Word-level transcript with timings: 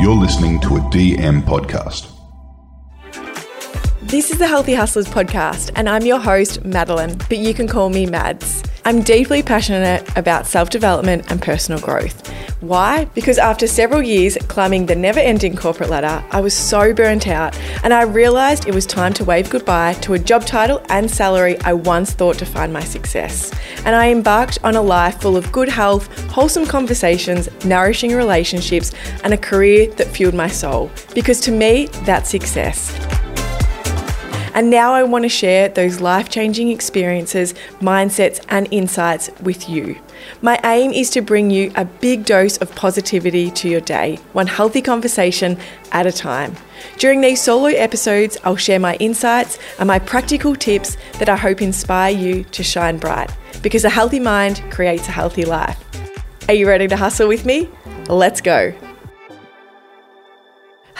You're 0.00 0.14
listening 0.14 0.60
to 0.60 0.76
a 0.76 0.80
DM 0.80 1.42
podcast. 1.42 2.08
This 4.00 4.30
is 4.30 4.38
the 4.38 4.46
Healthy 4.46 4.74
Hustlers 4.74 5.08
podcast, 5.08 5.72
and 5.74 5.88
I'm 5.88 6.06
your 6.06 6.20
host, 6.20 6.62
Madelyn, 6.62 7.18
but 7.28 7.38
you 7.38 7.52
can 7.52 7.66
call 7.66 7.90
me 7.90 8.06
Mads. 8.06 8.62
I'm 8.88 9.02
deeply 9.02 9.42
passionate 9.42 10.16
about 10.16 10.46
self 10.46 10.70
development 10.70 11.30
and 11.30 11.42
personal 11.42 11.78
growth. 11.78 12.26
Why? 12.62 13.04
Because 13.04 13.36
after 13.36 13.66
several 13.66 14.00
years 14.00 14.38
climbing 14.48 14.86
the 14.86 14.94
never 14.94 15.20
ending 15.20 15.56
corporate 15.56 15.90
ladder, 15.90 16.24
I 16.30 16.40
was 16.40 16.54
so 16.54 16.94
burnt 16.94 17.28
out, 17.28 17.54
and 17.84 17.92
I 17.92 18.04
realised 18.04 18.66
it 18.66 18.74
was 18.74 18.86
time 18.86 19.12
to 19.12 19.26
wave 19.26 19.50
goodbye 19.50 19.92
to 20.00 20.14
a 20.14 20.18
job 20.18 20.46
title 20.46 20.80
and 20.88 21.10
salary 21.10 21.60
I 21.66 21.74
once 21.74 22.12
thought 22.14 22.38
defined 22.38 22.72
my 22.72 22.82
success. 22.82 23.52
And 23.84 23.94
I 23.94 24.08
embarked 24.08 24.58
on 24.64 24.74
a 24.74 24.80
life 24.80 25.20
full 25.20 25.36
of 25.36 25.52
good 25.52 25.68
health, 25.68 26.08
wholesome 26.30 26.64
conversations, 26.64 27.50
nourishing 27.66 28.14
relationships, 28.14 28.94
and 29.22 29.34
a 29.34 29.36
career 29.36 29.90
that 29.96 30.06
fueled 30.06 30.32
my 30.32 30.48
soul. 30.48 30.90
Because 31.14 31.40
to 31.40 31.52
me, 31.52 31.88
that's 32.06 32.30
success. 32.30 32.96
And 34.54 34.70
now 34.70 34.92
I 34.92 35.02
want 35.02 35.24
to 35.24 35.28
share 35.28 35.68
those 35.68 36.00
life 36.00 36.28
changing 36.28 36.70
experiences, 36.70 37.54
mindsets, 37.80 38.44
and 38.48 38.68
insights 38.70 39.30
with 39.42 39.68
you. 39.68 39.98
My 40.42 40.58
aim 40.64 40.90
is 40.92 41.10
to 41.10 41.20
bring 41.20 41.50
you 41.50 41.72
a 41.76 41.84
big 41.84 42.24
dose 42.24 42.56
of 42.58 42.74
positivity 42.74 43.50
to 43.52 43.68
your 43.68 43.80
day, 43.80 44.18
one 44.32 44.46
healthy 44.46 44.82
conversation 44.82 45.58
at 45.92 46.06
a 46.06 46.12
time. 46.12 46.56
During 46.98 47.20
these 47.20 47.42
solo 47.42 47.68
episodes, 47.68 48.36
I'll 48.44 48.56
share 48.56 48.80
my 48.80 48.96
insights 48.96 49.58
and 49.78 49.86
my 49.86 49.98
practical 49.98 50.54
tips 50.56 50.96
that 51.18 51.28
I 51.28 51.36
hope 51.36 51.62
inspire 51.62 52.16
you 52.16 52.44
to 52.44 52.62
shine 52.62 52.98
bright 52.98 53.30
because 53.62 53.84
a 53.84 53.90
healthy 53.90 54.20
mind 54.20 54.62
creates 54.70 55.08
a 55.08 55.12
healthy 55.12 55.44
life. 55.44 55.82
Are 56.48 56.54
you 56.54 56.66
ready 56.66 56.88
to 56.88 56.96
hustle 56.96 57.28
with 57.28 57.44
me? 57.44 57.68
Let's 58.08 58.40
go. 58.40 58.72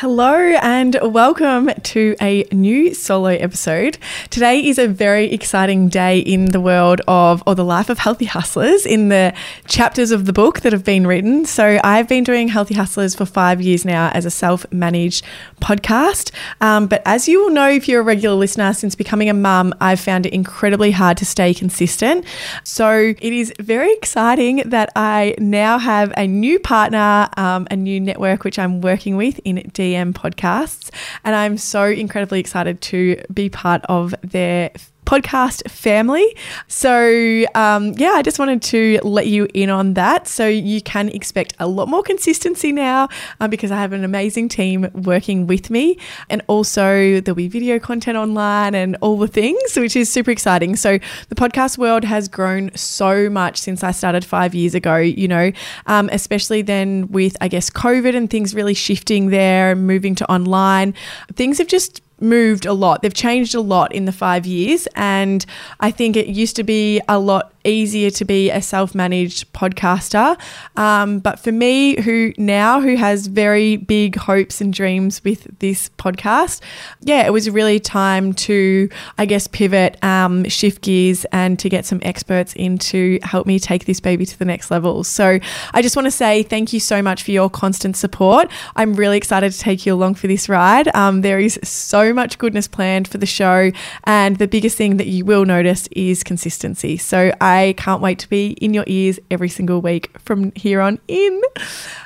Hello 0.01 0.33
and 0.33 0.97
welcome 1.03 1.73
to 1.83 2.15
a 2.23 2.45
new 2.53 2.95
solo 2.95 3.31
episode. 3.31 3.99
Today 4.31 4.65
is 4.65 4.79
a 4.79 4.87
very 4.87 5.33
exciting 5.33 5.89
day 5.89 6.21
in 6.21 6.53
the 6.53 6.61
world 6.61 7.01
of 7.09 7.43
or 7.49 7.57
the 7.57 7.65
life 7.65 7.91
of 7.91 7.99
healthy 7.99 8.27
hustlers 8.27 8.87
in 8.87 9.09
the 9.09 9.35
chapters 9.67 10.13
of 10.13 10.25
the 10.25 10.33
book 10.33 10.61
that 10.61 10.73
have 10.73 10.85
been 10.85 11.05
written. 11.05 11.45
So 11.47 11.81
I've 11.83 12.07
been 12.07 12.23
doing 12.23 12.47
Healthy 12.47 12.75
Hustlers 12.75 13.17
for 13.17 13.27
five 13.27 13.61
years 13.61 13.85
now 13.85 14.11
as 14.11 14.25
a 14.25 14.31
self-managed 14.31 15.25
podcast. 15.61 16.31
Um, 16.61 16.87
but 16.87 17.03
as 17.05 17.27
you 17.27 17.43
will 17.43 17.51
know 17.51 17.69
if 17.69 17.89
you're 17.89 18.03
a 18.03 18.05
regular 18.05 18.37
listener, 18.37 18.75
since 18.75 18.95
becoming 18.95 19.29
a 19.29 19.35
mum, 19.35 19.75
I've 19.81 19.99
found 19.99 20.27
it 20.27 20.33
incredibly 20.33 20.93
hard 20.93 21.17
to 21.17 21.25
stay 21.25 21.53
consistent. 21.53 22.25
So 22.63 23.15
it 23.19 23.33
is 23.33 23.53
very 23.59 23.93
exciting 23.95 24.63
that 24.67 24.93
I 24.95 25.35
now 25.39 25.77
have 25.77 26.13
a 26.17 26.29
new 26.29 26.61
partner, 26.61 27.29
um, 27.37 27.67
a 27.69 27.75
new 27.75 27.99
network 27.99 28.45
which 28.45 28.61
I'm 28.61 28.81
working 28.81 29.17
with 29.17 29.41
in 29.45 29.69
Podcasts. 30.15 30.91
And 31.25 31.35
I'm 31.35 31.57
so 31.59 31.85
incredibly 31.85 32.41
excited 32.41 32.81
to 32.83 33.23
be 33.33 33.49
part 33.49 33.83
of 33.89 34.15
their 34.23 34.71
podcast 35.09 35.69
family. 35.71 36.37
So, 36.67 37.47
um, 37.55 37.95
yeah, 37.97 38.13
I 38.13 38.23
just 38.23 38.39
wanted 38.39 38.61
to 38.63 39.01
let 39.03 39.27
you 39.27 39.49
in 39.55 39.71
on 39.71 39.95
that. 39.95 40.29
So, 40.29 40.47
you 40.47 40.83
can 40.83 41.09
expect 41.09 41.55
a 41.59 41.67
lot 41.67 41.89
more 41.89 42.03
consistency 42.03 42.73
now 42.73 43.09
uh, 43.41 43.49
because 43.49 43.71
I 43.71 43.77
have 43.77 43.95
an 43.95 44.05
amazing 44.05 44.51
team 44.51 44.91
working 44.93 45.47
with 45.47 45.71
me. 45.71 45.99
And 46.29 46.43
also, 46.47 47.23
there'll 47.23 47.35
be 47.35 47.49
video 47.49 47.79
content 47.79 48.19
online 48.19 48.75
and 48.75 48.99
all 49.01 49.17
the 49.17 49.29
things, 49.29 49.77
which 49.77 49.97
is 49.97 50.13
super 50.13 50.31
exciting. 50.31 50.77
So, 50.77 50.99
the 51.31 51.35
podcast 51.35 51.79
world 51.79 52.05
has 52.05 52.29
grown 52.29 52.71
so 52.77 53.31
much 53.31 53.57
since 53.57 53.83
I 53.83 53.93
started 53.93 54.27
five 54.27 54.55
years 54.55 54.75
ago, 54.75 54.97
you 54.97 55.27
know, 55.27 55.53
um, 55.87 56.11
especially 56.13 56.61
then 56.61 57.09
with, 57.09 57.35
I 57.41 57.49
guess, 57.49 57.71
COVID 57.71 58.15
and 58.15 58.29
things 58.29 58.55
really 58.55 58.75
shifting 58.75 59.31
there 59.31 59.73
and 59.73 59.87
moving 59.87 60.15
to 60.17 60.31
online. 60.31 60.93
Things 61.35 61.57
have 61.57 61.67
just 61.67 62.03
moved 62.21 62.67
a 62.67 62.73
lot. 62.73 63.03
They've 63.03 63.15
changed 63.15 63.55
a 63.55 63.61
lot 63.61 63.93
in 63.93 64.05
the 64.05 64.13
five 64.13 64.47
years. 64.47 64.89
And 64.95 65.45
I 65.81 65.91
think 65.91 66.17
it 66.17 66.27
used 66.27 66.57
to 66.57 66.65
be 66.65 67.01
a 67.09 67.19
lot 67.19 67.53
easier 67.69 68.11
to 68.11 68.25
be 68.25 68.51
a 68.51 68.61
self-managed 68.61 69.53
podcaster. 69.53 70.39
Um, 70.77 71.19
but 71.21 71.39
for 71.39 71.53
me, 71.53 72.01
who 72.01 72.33
now 72.39 72.81
who 72.81 72.97
has 72.97 73.27
very 73.27 73.77
big 73.77 74.17
hopes 74.17 74.61
and 74.61 74.73
dreams 74.73 75.23
with 75.25 75.47
this 75.59 75.91
podcast, 75.99 76.61
yeah, 77.01 77.27
it 77.27 77.33
was 77.33 77.49
really 77.51 77.81
time 77.81 78.33
to, 78.35 78.89
I 79.19 79.27
guess, 79.27 79.47
pivot, 79.47 80.03
um, 80.03 80.45
shift 80.49 80.83
gears, 80.83 81.25
and 81.33 81.59
to 81.59 81.69
get 81.69 81.85
some 81.85 82.01
experts 82.03 82.53
in 82.55 82.79
to 82.79 83.19
help 83.23 83.47
me 83.47 83.59
take 83.59 83.85
this 83.85 84.01
baby 84.01 84.25
to 84.27 84.39
the 84.39 84.45
next 84.45 84.71
level. 84.71 85.05
So 85.05 85.39
I 85.75 85.83
just 85.83 85.97
want 85.97 86.07
to 86.07 86.11
say 86.11 86.43
thank 86.43 86.73
you 86.73 86.81
so 86.81 87.03
much 87.03 87.23
for 87.23 87.31
your 87.31 87.51
constant 87.51 87.97
support. 87.97 88.51
I'm 88.77 88.95
really 88.95 89.17
excited 89.17 89.53
to 89.53 89.59
take 89.59 89.87
you 89.87 89.95
along 89.95 90.15
for 90.15 90.27
this 90.27 90.49
ride. 90.49 90.95
Um, 90.95 91.23
there 91.23 91.39
is 91.39 91.59
so 91.63 92.13
much 92.13 92.39
goodness 92.39 92.69
planned 92.69 93.09
for 93.09 93.19
the 93.19 93.27
show, 93.27 93.73
and 94.05 94.37
the 94.37 94.49
biggest 94.49 94.77
thing 94.77 94.97
that 94.99 95.07
you 95.07 95.25
will 95.25 95.45
notice 95.45 95.89
is 95.93 96.23
consistency. 96.23 96.97
So 96.97 97.33
I 97.41 97.58
I 97.59 97.73
can't 97.73 98.01
wait 98.01 98.21
to 98.21 98.29
be 98.29 98.53
in 98.53 98.73
your 98.73 98.85
ears 98.87 99.19
every 99.31 99.49
single 99.49 99.81
week 99.81 100.17
from 100.21 100.53
here 100.55 100.81
on 100.81 101.01
in. 101.09 101.43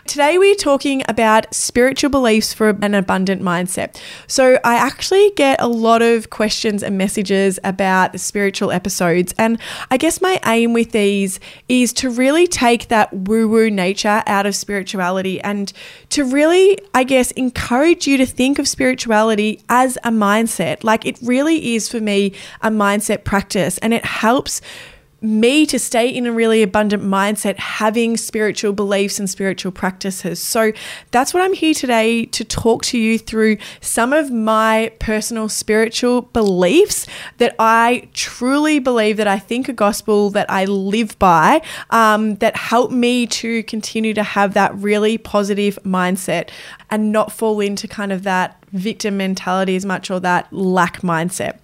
Today, 0.07 0.39
we're 0.39 0.55
talking 0.55 1.03
about 1.09 1.53
spiritual 1.55 2.11
beliefs 2.11 2.55
for 2.55 2.71
an 2.71 2.95
abundant 2.95 3.43
mindset. 3.43 4.01
So, 4.27 4.59
I 4.65 4.77
actually 4.77 5.31
get 5.37 5.61
a 5.61 5.69
lot 5.69 6.01
of 6.01 6.31
questions 6.31 6.83
and 6.83 6.97
messages 6.97 7.59
about 7.65 8.13
the 8.13 8.19
spiritual 8.19 8.73
episodes. 8.73 9.35
And 9.37 9.59
I 9.91 9.99
guess 9.99 10.23
my 10.23 10.41
aim 10.47 10.73
with 10.73 10.93
these 10.93 11.39
is 11.69 11.93
to 11.95 12.09
really 12.09 12.47
take 12.47 12.89
that 12.89 13.13
woo 13.13 13.47
woo 13.47 13.71
nature 13.71 14.23
out 14.27 14.47
of 14.47 14.57
spirituality 14.57 15.41
and 15.43 15.71
to 16.11 16.25
really, 16.25 16.79
I 16.95 17.05
guess, 17.05 17.31
encourage 17.33 18.07
you 18.07 18.17
to 18.17 18.27
think 18.27 18.59
of 18.59 18.67
spirituality 18.67 19.63
as 19.69 19.99
a 19.99 20.11
mindset. 20.11 20.83
Like 20.83 21.05
it 21.05 21.19
really 21.23 21.75
is 21.75 21.89
for 21.89 22.01
me 22.01 22.33
a 22.63 22.71
mindset 22.71 23.25
practice 23.25 23.77
and 23.79 23.93
it 23.93 24.05
helps 24.05 24.63
me 25.23 25.65
to 25.67 25.79
stay 25.79 26.09
in 26.09 26.27
a 26.27 26.33
really 26.33 26.63
abundant 26.63 27.03
mindset, 27.03 27.57
having 27.59 28.17
spiritual 28.17 28.73
beliefs 28.73 29.19
and 29.19 29.31
spiritual 29.31 29.73
practices. 29.73 30.41
So 30.41 30.73
that's 31.11 31.33
what 31.33 31.43
I'm 31.43 31.53
here 31.53 31.75
today 31.75 32.27
to 32.27 32.45
talk 32.45 32.85
to 32.87 32.99
you 32.99 33.19
through 33.19 33.59
some 33.81 34.13
of 34.13 34.31
my 34.31 34.93
personal 34.99 35.49
spiritual 35.49 36.23
beliefs 36.23 37.07
that 37.39 37.55
I 37.59 38.09
truly 38.13 38.79
believe 38.79 39.17
that 39.17 39.29
I 39.29 39.39
think 39.39 39.69
a 39.69 39.73
gospel 39.73 40.31
that 40.31 40.51
I 40.51 40.65
live 40.65 41.19
by 41.19 41.63
um, 41.91 42.37
that 42.37 42.57
help 42.57 42.91
me 42.91 43.27
to 43.29 43.63
continue 43.65 44.15
to 44.15 44.23
have 44.23 44.55
that 44.55 44.75
really 44.77 45.19
positive 45.19 45.79
mindset 45.85 46.51
and 46.91 47.13
not 47.13 47.33
fall 47.33 47.61
into 47.61 47.87
kind 47.87 48.13
of 48.13 48.25
that 48.25 48.62
victim 48.73 49.17
mentality 49.17 49.77
as 49.77 49.85
much 49.85 50.11
or 50.11 50.21
that 50.21 50.53
lack 50.53 51.03
mindset. 51.03 51.59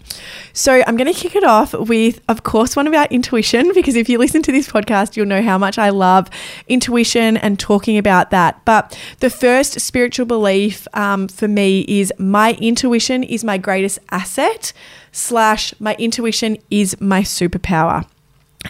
So, 0.53 0.83
I'm 0.87 0.97
going 0.97 1.13
to 1.13 1.19
kick 1.19 1.35
it 1.35 1.45
off 1.45 1.73
with, 1.73 2.21
of 2.29 2.43
course, 2.43 2.77
one 2.77 2.87
about 2.87 3.11
intuition, 3.13 3.73
because 3.75 3.97
if 3.97 4.09
you 4.09 4.19
listen 4.19 4.43
to 4.43 4.53
this 4.53 4.69
podcast, 4.69 5.17
you'll 5.17 5.27
know 5.27 5.43
how 5.43 5.59
much 5.59 5.79
I 5.79 5.91
love 5.91 6.29
intuition 6.69 7.37
and 7.37 7.59
talking 7.59 7.99
about 7.99 8.31
that. 8.31 8.65
But 8.65 8.99
the 9.21 9.31
first 9.31 9.81
spiritual 9.81 10.27
belief 10.27 10.87
um, 10.95 11.29
for 11.29 11.49
me 11.49 11.85
is 11.89 12.13
my 12.19 12.53
intuition 12.61 13.23
is 13.23 13.45
my 13.45 13.59
greatest 13.59 13.99
asset, 14.11 14.73
slash, 15.13 15.75
my 15.81 15.97
intuition 15.99 16.59
is 16.71 17.01
my 17.01 17.23
superpower. 17.23 18.07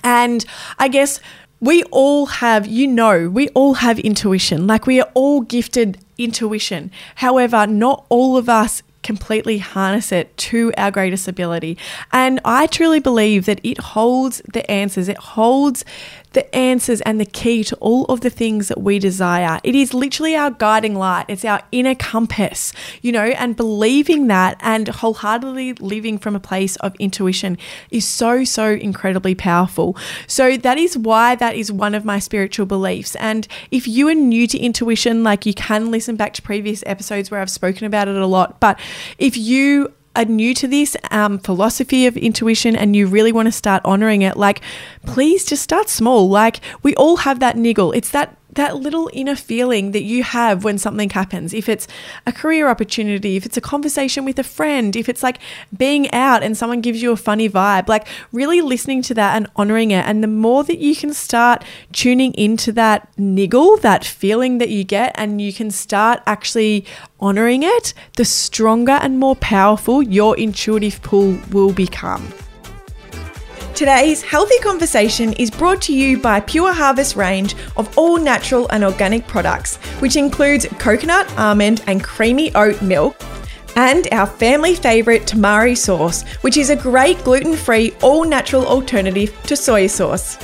And 0.04 0.44
I 0.78 0.88
guess 0.88 1.20
we 1.60 1.82
all 1.84 2.26
have, 2.26 2.66
you 2.66 2.86
know, 2.86 3.28
we 3.28 3.48
all 3.50 3.74
have 3.74 3.98
intuition. 3.98 4.66
Like 4.66 4.86
we 4.86 5.00
are 5.00 5.10
all 5.14 5.40
gifted 5.40 5.98
intuition. 6.16 6.90
However, 7.16 7.66
not 7.66 8.06
all 8.08 8.36
of 8.36 8.48
us 8.48 8.82
completely 9.02 9.58
harness 9.58 10.12
it 10.12 10.36
to 10.36 10.72
our 10.76 10.90
greatest 10.90 11.28
ability. 11.28 11.78
And 12.12 12.40
I 12.44 12.66
truly 12.66 13.00
believe 13.00 13.46
that 13.46 13.60
it 13.62 13.78
holds 13.78 14.42
the 14.52 14.68
answers, 14.70 15.08
it 15.08 15.16
holds 15.16 15.84
the 16.32 16.54
answers 16.54 17.00
and 17.02 17.20
the 17.20 17.26
key 17.26 17.64
to 17.64 17.76
all 17.76 18.04
of 18.06 18.20
the 18.20 18.30
things 18.30 18.68
that 18.68 18.80
we 18.80 18.98
desire. 18.98 19.60
It 19.64 19.74
is 19.74 19.94
literally 19.94 20.36
our 20.36 20.50
guiding 20.50 20.94
light, 20.94 21.26
it's 21.28 21.44
our 21.44 21.62
inner 21.72 21.94
compass, 21.94 22.72
you 23.02 23.12
know, 23.12 23.24
and 23.24 23.56
believing 23.56 24.26
that 24.28 24.56
and 24.60 24.88
wholeheartedly 24.88 25.74
living 25.74 26.18
from 26.18 26.34
a 26.34 26.40
place 26.40 26.76
of 26.76 26.94
intuition 26.96 27.58
is 27.90 28.06
so, 28.06 28.44
so 28.44 28.72
incredibly 28.72 29.34
powerful. 29.34 29.96
So, 30.26 30.56
that 30.56 30.78
is 30.78 30.96
why 30.96 31.34
that 31.36 31.56
is 31.56 31.70
one 31.72 31.94
of 31.94 32.04
my 32.04 32.18
spiritual 32.18 32.66
beliefs. 32.66 33.16
And 33.16 33.46
if 33.70 33.86
you 33.86 34.08
are 34.08 34.14
new 34.14 34.46
to 34.46 34.58
intuition, 34.58 35.22
like 35.22 35.46
you 35.46 35.54
can 35.54 35.90
listen 35.90 36.16
back 36.16 36.34
to 36.34 36.42
previous 36.42 36.82
episodes 36.86 37.30
where 37.30 37.40
I've 37.40 37.50
spoken 37.50 37.86
about 37.86 38.08
it 38.08 38.16
a 38.16 38.26
lot, 38.26 38.60
but 38.60 38.78
if 39.18 39.36
you 39.36 39.92
are 40.18 40.24
new 40.24 40.54
to 40.54 40.66
this 40.66 40.96
um, 41.10 41.38
philosophy 41.38 42.06
of 42.06 42.16
intuition 42.16 42.74
and 42.74 42.96
you 42.96 43.06
really 43.06 43.32
want 43.32 43.46
to 43.46 43.52
start 43.52 43.82
honoring 43.84 44.22
it, 44.22 44.36
like, 44.36 44.60
please 45.06 45.44
just 45.44 45.62
start 45.62 45.88
small. 45.88 46.28
Like, 46.28 46.60
we 46.82 46.94
all 46.96 47.18
have 47.18 47.40
that 47.40 47.56
niggle. 47.56 47.92
It's 47.92 48.10
that 48.10 48.37
that 48.52 48.76
little 48.76 49.10
inner 49.12 49.36
feeling 49.36 49.92
that 49.92 50.02
you 50.02 50.22
have 50.22 50.64
when 50.64 50.78
something 50.78 51.10
happens. 51.10 51.52
If 51.52 51.68
it's 51.68 51.86
a 52.26 52.32
career 52.32 52.68
opportunity, 52.68 53.36
if 53.36 53.44
it's 53.44 53.56
a 53.56 53.60
conversation 53.60 54.24
with 54.24 54.38
a 54.38 54.42
friend, 54.42 54.96
if 54.96 55.08
it's 55.08 55.22
like 55.22 55.38
being 55.76 56.10
out 56.12 56.42
and 56.42 56.56
someone 56.56 56.80
gives 56.80 57.02
you 57.02 57.12
a 57.12 57.16
funny 57.16 57.48
vibe, 57.48 57.88
like 57.88 58.06
really 58.32 58.60
listening 58.60 59.02
to 59.02 59.14
that 59.14 59.36
and 59.36 59.48
honoring 59.56 59.90
it. 59.90 60.04
And 60.06 60.22
the 60.22 60.28
more 60.28 60.64
that 60.64 60.78
you 60.78 60.96
can 60.96 61.12
start 61.12 61.64
tuning 61.92 62.32
into 62.34 62.72
that 62.72 63.08
niggle, 63.18 63.76
that 63.78 64.04
feeling 64.04 64.58
that 64.58 64.70
you 64.70 64.84
get, 64.84 65.14
and 65.16 65.40
you 65.40 65.52
can 65.52 65.70
start 65.70 66.22
actually 66.26 66.84
honoring 67.20 67.62
it, 67.62 67.94
the 68.16 68.24
stronger 68.24 68.92
and 68.92 69.18
more 69.18 69.36
powerful 69.36 70.02
your 70.02 70.36
intuitive 70.38 71.02
pull 71.02 71.38
will 71.50 71.72
become. 71.72 72.32
Today's 73.78 74.22
healthy 74.22 74.58
conversation 74.58 75.34
is 75.34 75.52
brought 75.52 75.80
to 75.82 75.94
you 75.94 76.18
by 76.18 76.40
Pure 76.40 76.72
Harvest 76.72 77.14
range 77.14 77.54
of 77.76 77.96
all 77.96 78.18
natural 78.18 78.66
and 78.70 78.82
organic 78.82 79.24
products, 79.28 79.76
which 80.00 80.16
includes 80.16 80.66
coconut, 80.80 81.32
almond, 81.38 81.84
and 81.86 82.02
creamy 82.02 82.52
oat 82.56 82.82
milk. 82.82 83.16
And 83.76 84.08
our 84.10 84.26
family 84.26 84.74
favourite 84.74 85.28
tamari 85.28 85.78
sauce, 85.78 86.24
which 86.40 86.56
is 86.56 86.70
a 86.70 86.74
great 86.74 87.22
gluten 87.22 87.54
free, 87.54 87.94
all 88.02 88.24
natural 88.24 88.66
alternative 88.66 89.32
to 89.44 89.54
soy 89.54 89.86
sauce. 89.86 90.38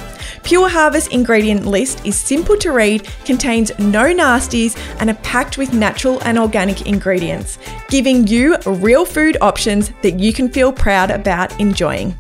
Pure 0.45 0.69
Harvest 0.69 1.11
ingredient 1.11 1.67
list 1.67 2.07
is 2.07 2.15
simple 2.15 2.57
to 2.59 2.71
read, 2.71 3.03
contains 3.25 3.77
no 3.81 4.15
nasties, 4.15 4.79
and 5.01 5.11
are 5.11 5.23
packed 5.25 5.59
with 5.59 5.75
natural 5.75 6.21
and 6.21 6.39
organic 6.39 6.87
ingredients, 6.87 7.59
giving 7.89 8.29
you 8.29 8.57
real 8.65 9.05
food 9.05 9.37
options 9.41 9.91
that 10.03 10.21
you 10.21 10.33
can 10.33 10.49
feel 10.49 10.73
proud 10.73 11.11
about 11.11 11.59
enjoying. 11.59 12.15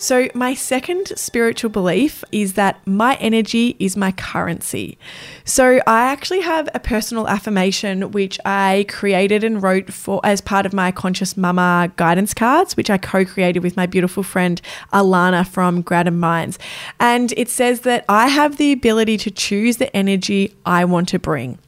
So, 0.00 0.28
my 0.32 0.54
second 0.54 1.12
spiritual 1.14 1.68
belief 1.68 2.24
is 2.32 2.54
that 2.54 2.80
my 2.86 3.16
energy 3.16 3.76
is 3.78 3.98
my 3.98 4.12
currency. 4.12 4.96
So, 5.44 5.82
I 5.86 6.06
actually 6.06 6.40
have 6.40 6.70
a 6.72 6.80
personal 6.80 7.28
affirmation 7.28 8.10
which 8.12 8.40
I 8.46 8.86
created 8.88 9.44
and 9.44 9.62
wrote 9.62 9.92
for 9.92 10.18
as 10.24 10.40
part 10.40 10.64
of 10.64 10.72
my 10.72 10.90
Conscious 10.90 11.36
Mama 11.36 11.92
guidance 11.96 12.32
cards, 12.32 12.78
which 12.78 12.88
I 12.88 12.96
co 12.96 13.26
created 13.26 13.62
with 13.62 13.76
my 13.76 13.84
beautiful 13.84 14.22
friend 14.22 14.62
Alana 14.90 15.46
from 15.46 15.82
Grad 15.82 16.10
Minds. 16.10 16.58
And 16.98 17.34
it 17.36 17.50
says 17.50 17.80
that 17.80 18.06
I 18.08 18.28
have 18.28 18.56
the 18.56 18.72
ability 18.72 19.18
to 19.18 19.30
choose 19.30 19.76
the 19.76 19.94
energy 19.94 20.54
I 20.64 20.86
want 20.86 21.08
to 21.10 21.18
bring. 21.18 21.58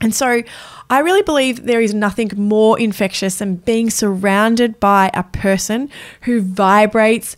And 0.00 0.12
so 0.12 0.42
I 0.90 0.98
really 0.98 1.22
believe 1.22 1.64
there 1.64 1.80
is 1.80 1.94
nothing 1.94 2.32
more 2.36 2.76
infectious 2.78 3.38
than 3.38 3.56
being 3.56 3.88
surrounded 3.88 4.80
by 4.80 5.12
a 5.14 5.22
person 5.22 5.90
who 6.22 6.40
vibrates 6.40 7.36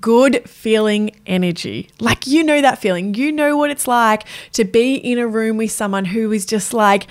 good 0.00 0.48
feeling 0.48 1.10
energy. 1.26 1.88
Like, 2.00 2.26
you 2.26 2.42
know 2.42 2.60
that 2.60 2.78
feeling. 2.78 3.14
You 3.14 3.32
know 3.32 3.56
what 3.56 3.70
it's 3.70 3.86
like 3.86 4.24
to 4.52 4.64
be 4.64 4.94
in 4.94 5.18
a 5.18 5.26
room 5.26 5.56
with 5.56 5.72
someone 5.72 6.06
who 6.06 6.32
is 6.32 6.46
just 6.46 6.72
like, 6.72 7.06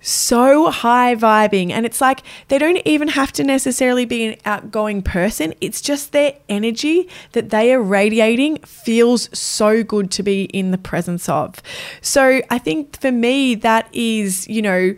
so 0.00 0.70
high 0.70 1.14
vibing. 1.14 1.70
And 1.70 1.84
it's 1.84 2.00
like 2.00 2.22
they 2.48 2.58
don't 2.58 2.80
even 2.84 3.08
have 3.08 3.32
to 3.32 3.44
necessarily 3.44 4.04
be 4.04 4.24
an 4.24 4.36
outgoing 4.44 5.02
person. 5.02 5.54
It's 5.60 5.80
just 5.80 6.12
their 6.12 6.34
energy 6.48 7.08
that 7.32 7.50
they 7.50 7.72
are 7.74 7.82
radiating 7.82 8.58
feels 8.58 9.28
so 9.38 9.82
good 9.82 10.10
to 10.12 10.22
be 10.22 10.44
in 10.44 10.70
the 10.70 10.78
presence 10.78 11.28
of. 11.28 11.62
So 12.00 12.40
I 12.50 12.58
think 12.58 12.98
for 13.00 13.12
me, 13.12 13.54
that 13.56 13.88
is, 13.92 14.48
you 14.48 14.62
know, 14.62 14.94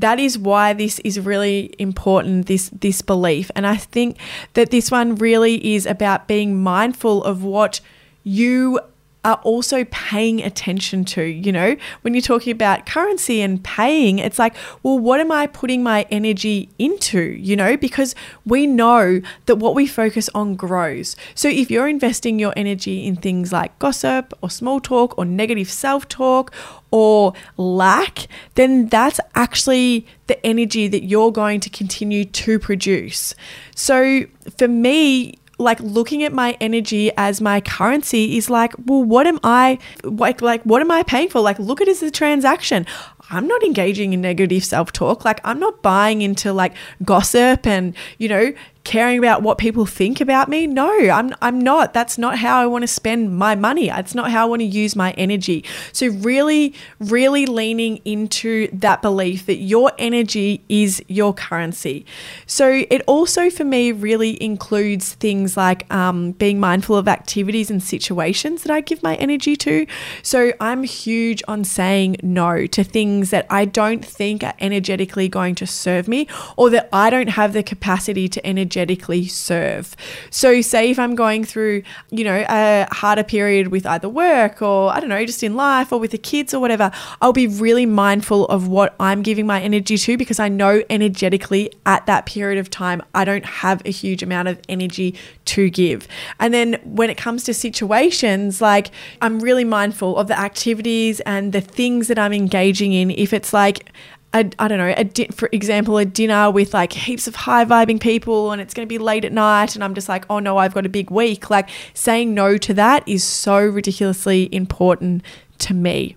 that 0.00 0.18
is 0.18 0.36
why 0.36 0.72
this 0.72 0.98
is 1.00 1.20
really 1.20 1.72
important 1.78 2.46
this 2.46 2.68
this 2.70 3.00
belief. 3.00 3.50
And 3.54 3.66
i 3.66 3.76
think 3.76 4.18
that 4.54 4.70
this 4.70 4.90
one 4.90 5.14
really 5.16 5.74
is 5.74 5.86
about 5.86 6.28
being 6.28 6.60
mindful 6.62 7.22
of 7.24 7.44
what 7.44 7.80
you 8.22 8.80
are 9.24 9.40
also 9.42 9.84
paying 9.84 10.42
attention 10.42 11.04
to. 11.06 11.22
You 11.22 11.52
know, 11.52 11.76
when 12.02 12.14
you're 12.14 12.20
talking 12.20 12.52
about 12.52 12.86
currency 12.86 13.40
and 13.40 13.62
paying, 13.64 14.18
it's 14.18 14.38
like, 14.38 14.54
well, 14.82 14.98
what 14.98 15.20
am 15.20 15.32
I 15.32 15.46
putting 15.46 15.82
my 15.82 16.06
energy 16.10 16.68
into? 16.78 17.20
You 17.20 17.56
know, 17.56 17.76
because 17.76 18.14
we 18.44 18.66
know 18.66 19.20
that 19.46 19.56
what 19.56 19.74
we 19.74 19.86
focus 19.86 20.28
on 20.34 20.54
grows. 20.54 21.16
So 21.34 21.48
if 21.48 21.70
you're 21.70 21.88
investing 21.88 22.38
your 22.38 22.52
energy 22.56 23.06
in 23.06 23.16
things 23.16 23.52
like 23.52 23.78
gossip 23.78 24.32
or 24.42 24.50
small 24.50 24.80
talk 24.80 25.16
or 25.18 25.24
negative 25.24 25.70
self 25.70 26.06
talk 26.08 26.52
or 26.90 27.32
lack, 27.56 28.26
then 28.54 28.86
that's 28.88 29.18
actually 29.34 30.06
the 30.26 30.44
energy 30.46 30.86
that 30.88 31.04
you're 31.04 31.32
going 31.32 31.60
to 31.60 31.70
continue 31.70 32.24
to 32.24 32.58
produce. 32.58 33.34
So 33.74 34.24
for 34.56 34.68
me, 34.68 35.34
like 35.58 35.78
looking 35.80 36.22
at 36.24 36.32
my 36.32 36.56
energy 36.60 37.10
as 37.16 37.40
my 37.40 37.60
currency 37.60 38.36
is 38.36 38.50
like, 38.50 38.74
well, 38.86 39.02
what 39.02 39.26
am 39.26 39.38
I 39.44 39.78
like 40.02 40.42
like 40.42 40.62
what 40.62 40.80
am 40.80 40.90
I 40.90 41.02
paying 41.02 41.28
for? 41.28 41.40
Like 41.40 41.58
look 41.58 41.80
at 41.80 41.88
it 41.88 41.92
as 41.92 42.02
a 42.02 42.10
transaction. 42.10 42.86
I'm 43.30 43.46
not 43.46 43.62
engaging 43.62 44.12
in 44.12 44.20
negative 44.20 44.64
self 44.64 44.92
talk. 44.92 45.24
Like, 45.24 45.40
I'm 45.44 45.58
not 45.58 45.82
buying 45.82 46.22
into 46.22 46.52
like 46.52 46.74
gossip 47.04 47.66
and, 47.66 47.94
you 48.18 48.28
know, 48.28 48.52
caring 48.84 49.18
about 49.18 49.42
what 49.42 49.56
people 49.56 49.86
think 49.86 50.20
about 50.20 50.48
me. 50.48 50.66
No, 50.66 50.90
I'm, 51.08 51.34
I'm 51.40 51.58
not. 51.58 51.94
That's 51.94 52.18
not 52.18 52.38
how 52.38 52.60
I 52.60 52.66
want 52.66 52.82
to 52.82 52.86
spend 52.86 53.36
my 53.36 53.54
money. 53.54 53.88
It's 53.88 54.14
not 54.14 54.30
how 54.30 54.42
I 54.42 54.48
want 54.48 54.60
to 54.60 54.66
use 54.66 54.94
my 54.94 55.12
energy. 55.12 55.64
So, 55.92 56.08
really, 56.08 56.74
really 57.00 57.46
leaning 57.46 57.96
into 58.04 58.68
that 58.74 59.00
belief 59.00 59.46
that 59.46 59.56
your 59.56 59.92
energy 59.98 60.62
is 60.68 61.02
your 61.08 61.32
currency. 61.32 62.04
So, 62.46 62.84
it 62.90 63.02
also 63.06 63.48
for 63.48 63.64
me 63.64 63.90
really 63.90 64.40
includes 64.42 65.14
things 65.14 65.56
like 65.56 65.92
um, 65.92 66.32
being 66.32 66.60
mindful 66.60 66.96
of 66.96 67.08
activities 67.08 67.70
and 67.70 67.82
situations 67.82 68.64
that 68.64 68.72
I 68.72 68.82
give 68.82 69.02
my 69.02 69.16
energy 69.16 69.56
to. 69.56 69.86
So, 70.22 70.52
I'm 70.60 70.82
huge 70.82 71.42
on 71.48 71.64
saying 71.64 72.16
no 72.22 72.66
to 72.66 72.84
things 72.84 73.30
that 73.30 73.46
I 73.48 73.64
don't 73.64 74.04
think 74.04 74.44
are 74.44 74.54
energetically 74.60 75.30
going 75.30 75.54
to 75.54 75.66
serve 75.66 76.06
me 76.06 76.28
or 76.58 76.68
that 76.68 76.90
I 76.92 77.08
don't 77.08 77.30
have 77.30 77.54
the 77.54 77.62
capacity 77.62 78.28
to 78.28 78.46
energetically 78.46 78.73
energetically 78.74 79.26
serve. 79.26 79.96
So, 80.30 80.60
say 80.60 80.90
if 80.90 80.98
I'm 80.98 81.14
going 81.14 81.44
through, 81.44 81.82
you 82.10 82.24
know, 82.24 82.44
a 82.48 82.86
harder 82.90 83.22
period 83.22 83.68
with 83.68 83.86
either 83.86 84.08
work 84.08 84.62
or 84.62 84.92
I 84.92 85.00
don't 85.00 85.08
know, 85.08 85.24
just 85.24 85.42
in 85.42 85.54
life 85.54 85.92
or 85.92 86.00
with 86.00 86.10
the 86.10 86.18
kids 86.18 86.52
or 86.52 86.60
whatever, 86.60 86.90
I'll 87.20 87.32
be 87.32 87.46
really 87.46 87.86
mindful 87.86 88.46
of 88.46 88.68
what 88.68 88.94
I'm 88.98 89.22
giving 89.22 89.46
my 89.46 89.60
energy 89.60 89.96
to 89.96 90.16
because 90.16 90.40
I 90.40 90.48
know 90.48 90.82
energetically 90.90 91.72
at 91.86 92.06
that 92.06 92.26
period 92.26 92.58
of 92.58 92.70
time, 92.70 93.02
I 93.14 93.24
don't 93.24 93.44
have 93.44 93.82
a 93.84 93.90
huge 93.90 94.22
amount 94.22 94.48
of 94.48 94.60
energy 94.68 95.14
to 95.46 95.70
give. 95.70 96.08
And 96.40 96.52
then 96.52 96.80
when 96.84 97.10
it 97.10 97.16
comes 97.16 97.44
to 97.44 97.54
situations, 97.54 98.60
like 98.60 98.90
I'm 99.20 99.40
really 99.40 99.64
mindful 99.64 100.16
of 100.16 100.28
the 100.28 100.38
activities 100.38 101.20
and 101.20 101.52
the 101.52 101.60
things 101.60 102.08
that 102.08 102.18
I'm 102.18 102.32
engaging 102.32 102.92
in. 102.92 103.10
If 103.10 103.32
it's 103.32 103.52
like, 103.52 103.92
a, 104.34 104.50
I 104.58 104.68
don't 104.68 104.78
know, 104.78 104.92
a 104.96 105.04
di- 105.04 105.28
for 105.28 105.48
example, 105.52 105.96
a 105.96 106.04
dinner 106.04 106.50
with 106.50 106.74
like 106.74 106.92
heaps 106.92 107.26
of 107.26 107.36
high 107.36 107.64
vibing 107.64 108.00
people 108.00 108.52
and 108.52 108.60
it's 108.60 108.74
going 108.74 108.86
to 108.86 108.88
be 108.88 108.98
late 108.98 109.24
at 109.24 109.32
night 109.32 109.74
and 109.74 109.84
I'm 109.84 109.94
just 109.94 110.08
like, 110.08 110.26
oh 110.28 110.40
no, 110.40 110.58
I've 110.58 110.74
got 110.74 110.84
a 110.84 110.88
big 110.88 111.10
week. 111.10 111.48
Like 111.48 111.70
saying 111.94 112.34
no 112.34 112.58
to 112.58 112.74
that 112.74 113.08
is 113.08 113.24
so 113.24 113.58
ridiculously 113.58 114.52
important 114.52 115.22
to 115.58 115.74
me. 115.74 116.16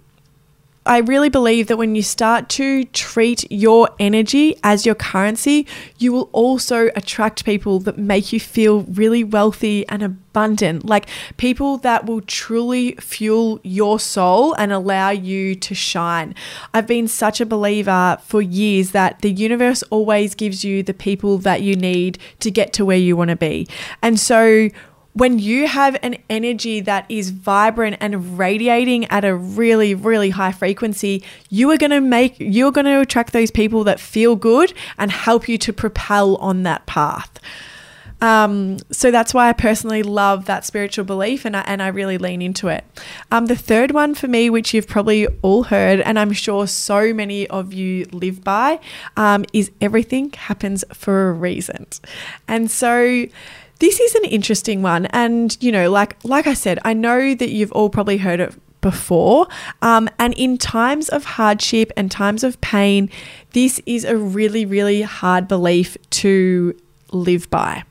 I 0.88 1.00
really 1.00 1.30
believe 1.30 1.68
that 1.68 1.78
when 1.78 1.96
you 1.96 2.02
start 2.02 2.48
to 2.50 2.86
treat 2.86 3.50
your 3.52 3.90
energy 4.00 4.56
as 4.64 4.86
your 4.86 4.96
currency, 4.96 5.68
you 5.98 6.14
will 6.14 6.30
also 6.32 6.90
attract 6.96 7.44
people 7.44 7.80
that 7.82 7.98
make 7.98 8.32
you 8.32 8.40
feel 8.40 8.84
really 8.84 9.24
wealthy 9.24 9.86
and 9.90 10.02
abundant. 10.02 10.86
Like 10.86 11.08
people 11.36 11.78
that 11.80 12.06
will 12.06 12.22
truly 12.22 12.94
fuel 12.94 13.60
your 13.64 14.00
soul 14.00 14.54
and 14.54 14.72
allow 14.72 15.10
you 15.10 15.56
to 15.56 15.76
shine. 15.76 16.34
I've 16.74 16.88
been 16.88 17.08
such 17.08 17.42
a 17.42 17.46
believer 17.46 18.18
for 18.24 18.42
years 18.42 18.92
that 18.92 19.22
the 19.22 19.32
universe 19.32 19.84
always 19.84 20.36
gives 20.36 20.64
you 20.64 20.84
the 20.84 20.94
people 20.94 21.38
that 21.40 21.62
you 21.62 21.76
need 21.76 22.18
to 22.40 22.50
get 22.50 22.72
to 22.74 22.86
where 22.86 22.98
you 22.98 23.18
want 23.18 23.30
to 23.30 23.36
be. 23.36 23.68
And 24.02 24.20
so, 24.20 24.70
when 25.18 25.40
you 25.40 25.68
have 25.68 25.98
an 26.04 26.16
energy 26.30 26.80
that 26.82 27.06
is 27.10 27.32
vibrant 27.32 27.98
and 28.00 28.38
radiating 28.38 29.06
at 29.06 29.26
a 29.26 29.36
really, 29.36 29.96
really 29.96 30.30
high 30.30 30.52
frequency, 30.52 31.24
you 31.50 31.72
are 31.72 31.78
going 31.78 31.92
to 31.92 32.02
make, 32.02 32.36
you're 32.40 32.72
going 32.72 32.86
to 32.86 33.00
attract 33.00 33.34
those 33.34 33.50
people 33.50 33.84
that 33.86 34.00
feel 34.00 34.36
good 34.36 34.74
and 34.98 35.12
help 35.12 35.50
you 35.50 35.58
to 35.58 35.74
propel 35.74 36.36
on 36.38 36.64
that 36.64 36.86
path. 36.86 37.40
Um, 38.20 38.78
so 38.92 39.12
that's 39.12 39.34
why 39.34 39.50
I 39.50 39.54
personally 39.54 40.04
love 40.04 40.46
that 40.46 40.66
spiritual 40.66 41.06
belief 41.06 41.46
and 41.46 41.56
I, 41.56 41.62
and 41.62 41.82
I 41.82 41.88
really 41.88 42.18
lean 42.18 42.42
into 42.42 42.68
it. 42.68 42.84
Um, 43.32 43.46
the 43.46 43.56
third 43.56 43.92
one 43.92 44.16
for 44.16 44.28
me, 44.28 44.50
which 44.50 44.74
you've 44.74 44.88
probably 44.88 45.28
all 45.42 45.64
heard, 45.64 46.02
and 46.02 46.18
I'm 46.18 46.34
sure 46.34 46.68
so 46.68 47.14
many 47.14 47.48
of 47.48 47.74
you 47.74 48.06
live 48.12 48.44
by, 48.44 48.80
um, 49.18 49.46
is 49.54 49.72
everything 49.82 50.32
happens 50.32 50.84
for 50.94 51.30
a 51.30 51.34
reason. 51.34 51.86
And 52.48 52.72
so, 52.72 53.28
this 53.80 54.00
is 54.00 54.16
an 54.16 54.26
interesting 54.26 54.82
one, 54.82 55.06
and 55.08 55.58
you 55.60 55.72
know, 55.72 55.90
like 55.90 56.18
like 56.24 56.48
I 56.48 56.54
said, 56.54 56.80
I 56.84 56.94
know 56.94 57.36
that 57.36 57.50
you've 57.50 57.72
all 57.72 57.90
probably 57.90 58.18
heard 58.18 58.40
it 58.40 58.56
before. 58.82 59.48
Um, 59.82 60.10
and 60.20 60.34
in 60.36 60.58
times 60.58 61.10
of 61.10 61.26
hardship 61.26 61.92
and 61.98 62.10
times 62.12 62.44
of 62.44 62.60
pain, 62.62 63.10
this 63.54 63.82
is 63.86 64.06
a 64.06 64.16
really, 64.16 64.66
really 64.66 65.02
hard 65.02 65.48
belief 65.48 65.98
to 66.12 66.78
live 67.12 67.50
by. 67.50 67.84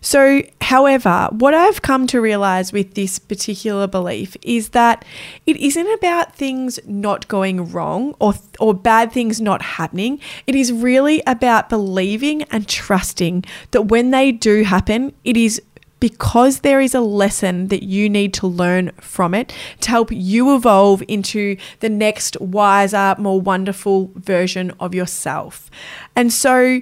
So, 0.00 0.42
however, 0.60 1.28
what 1.32 1.54
I've 1.54 1.82
come 1.82 2.06
to 2.08 2.20
realize 2.20 2.72
with 2.72 2.94
this 2.94 3.18
particular 3.18 3.86
belief 3.86 4.36
is 4.42 4.70
that 4.70 5.04
it 5.46 5.56
isn't 5.56 5.92
about 5.94 6.34
things 6.34 6.78
not 6.86 7.28
going 7.28 7.70
wrong 7.70 8.14
or, 8.18 8.34
or 8.58 8.72
bad 8.74 9.12
things 9.12 9.40
not 9.40 9.62
happening. 9.62 10.20
It 10.46 10.54
is 10.54 10.72
really 10.72 11.22
about 11.26 11.68
believing 11.68 12.42
and 12.44 12.66
trusting 12.66 13.44
that 13.72 13.82
when 13.82 14.10
they 14.10 14.32
do 14.32 14.64
happen, 14.64 15.12
it 15.24 15.36
is 15.36 15.60
because 16.00 16.60
there 16.60 16.80
is 16.80 16.94
a 16.94 17.00
lesson 17.00 17.68
that 17.68 17.82
you 17.82 18.08
need 18.08 18.32
to 18.34 18.46
learn 18.46 18.90
from 19.00 19.34
it 19.34 19.54
to 19.80 19.90
help 19.90 20.10
you 20.10 20.56
evolve 20.56 21.02
into 21.06 21.56
the 21.80 21.90
next 21.90 22.40
wiser, 22.40 23.14
more 23.18 23.40
wonderful 23.40 24.10
version 24.14 24.72
of 24.80 24.94
yourself. 24.94 25.70
And 26.16 26.32
so, 26.32 26.80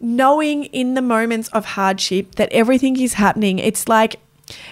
knowing 0.00 0.64
in 0.64 0.94
the 0.94 1.02
moments 1.02 1.48
of 1.48 1.64
hardship 1.64 2.34
that 2.36 2.52
everything 2.52 3.00
is 3.00 3.14
happening, 3.14 3.58
it's 3.58 3.88
like 3.88 4.16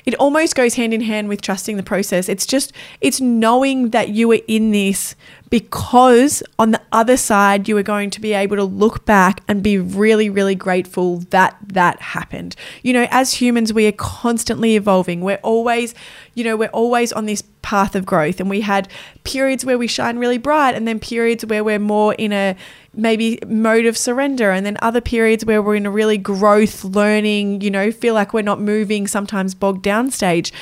it 0.05 0.15
almost 0.17 0.55
goes 0.55 0.75
hand 0.75 0.95
in 0.95 1.01
hand 1.01 1.29
with 1.29 1.41
trusting 1.41 1.77
the 1.77 1.83
process. 1.83 2.29
It's 2.29 2.47
just, 2.47 2.73
it's 3.01 3.21
knowing 3.21 3.91
that 3.91 4.11
you 4.11 4.31
are 4.33 4.41
in 4.47 4.71
this 4.71 5.17
because 5.51 6.43
on 6.59 6.73
the 6.73 6.81
other 6.93 7.17
side, 7.17 7.69
you 7.69 7.77
are 7.77 7.83
going 7.83 8.11
to 8.11 8.21
be 8.21 8.33
able 8.33 8.57
to 8.57 8.65
look 8.65 9.05
back 9.05 9.43
and 9.47 9.63
be 9.63 9.79
really, 9.79 10.29
really 10.29 10.55
grateful 10.55 11.19
that 11.31 11.57
that 11.63 12.01
happened. 12.01 12.57
You 12.83 12.93
know, 12.93 13.07
as 13.11 13.35
humans, 13.35 13.73
we 13.73 13.87
are 13.87 13.93
constantly 13.93 14.77
evolving. 14.77 15.21
We're 15.21 15.41
always, 15.43 15.95
you 16.35 16.45
know, 16.45 16.57
we're 16.57 16.69
always 16.69 17.13
on 17.13 17.27
this 17.27 17.43
path 17.63 17.95
of 17.95 18.05
growth. 18.05 18.41
And 18.41 18.51
we 18.51 18.63
had 18.63 18.89
periods 19.25 19.65
where 19.65 19.79
we 19.79 19.87
shine 19.87 20.19
really 20.19 20.39
bright 20.39 20.75
and 20.75 20.89
then 20.89 20.99
periods 20.99 21.47
where 21.47 21.63
we're 21.63 21.79
more 21.79 22.15
in 22.15 22.33
a, 22.33 22.57
maybe 22.97 23.39
mode 23.47 23.87
of 23.87 23.97
surrender 23.97 24.51
and 24.51 24.65
then 24.65 24.77
other 24.81 25.01
periods 25.01 25.45
where 25.45 25.63
we're 25.63 25.75
in 25.75 25.87
a 25.87 25.91
really 25.91 26.19
growth 26.19 26.85
learning 26.85 27.61
you 27.61 27.71
know 27.71 27.91
feel 27.91 28.15
like 28.15 28.33
we're 28.33 28.43
not 28.43 28.61
moving 28.61 29.07
sometimes 29.07 29.55
bogged 29.55 29.83
down 29.83 30.11
stage 30.11 30.53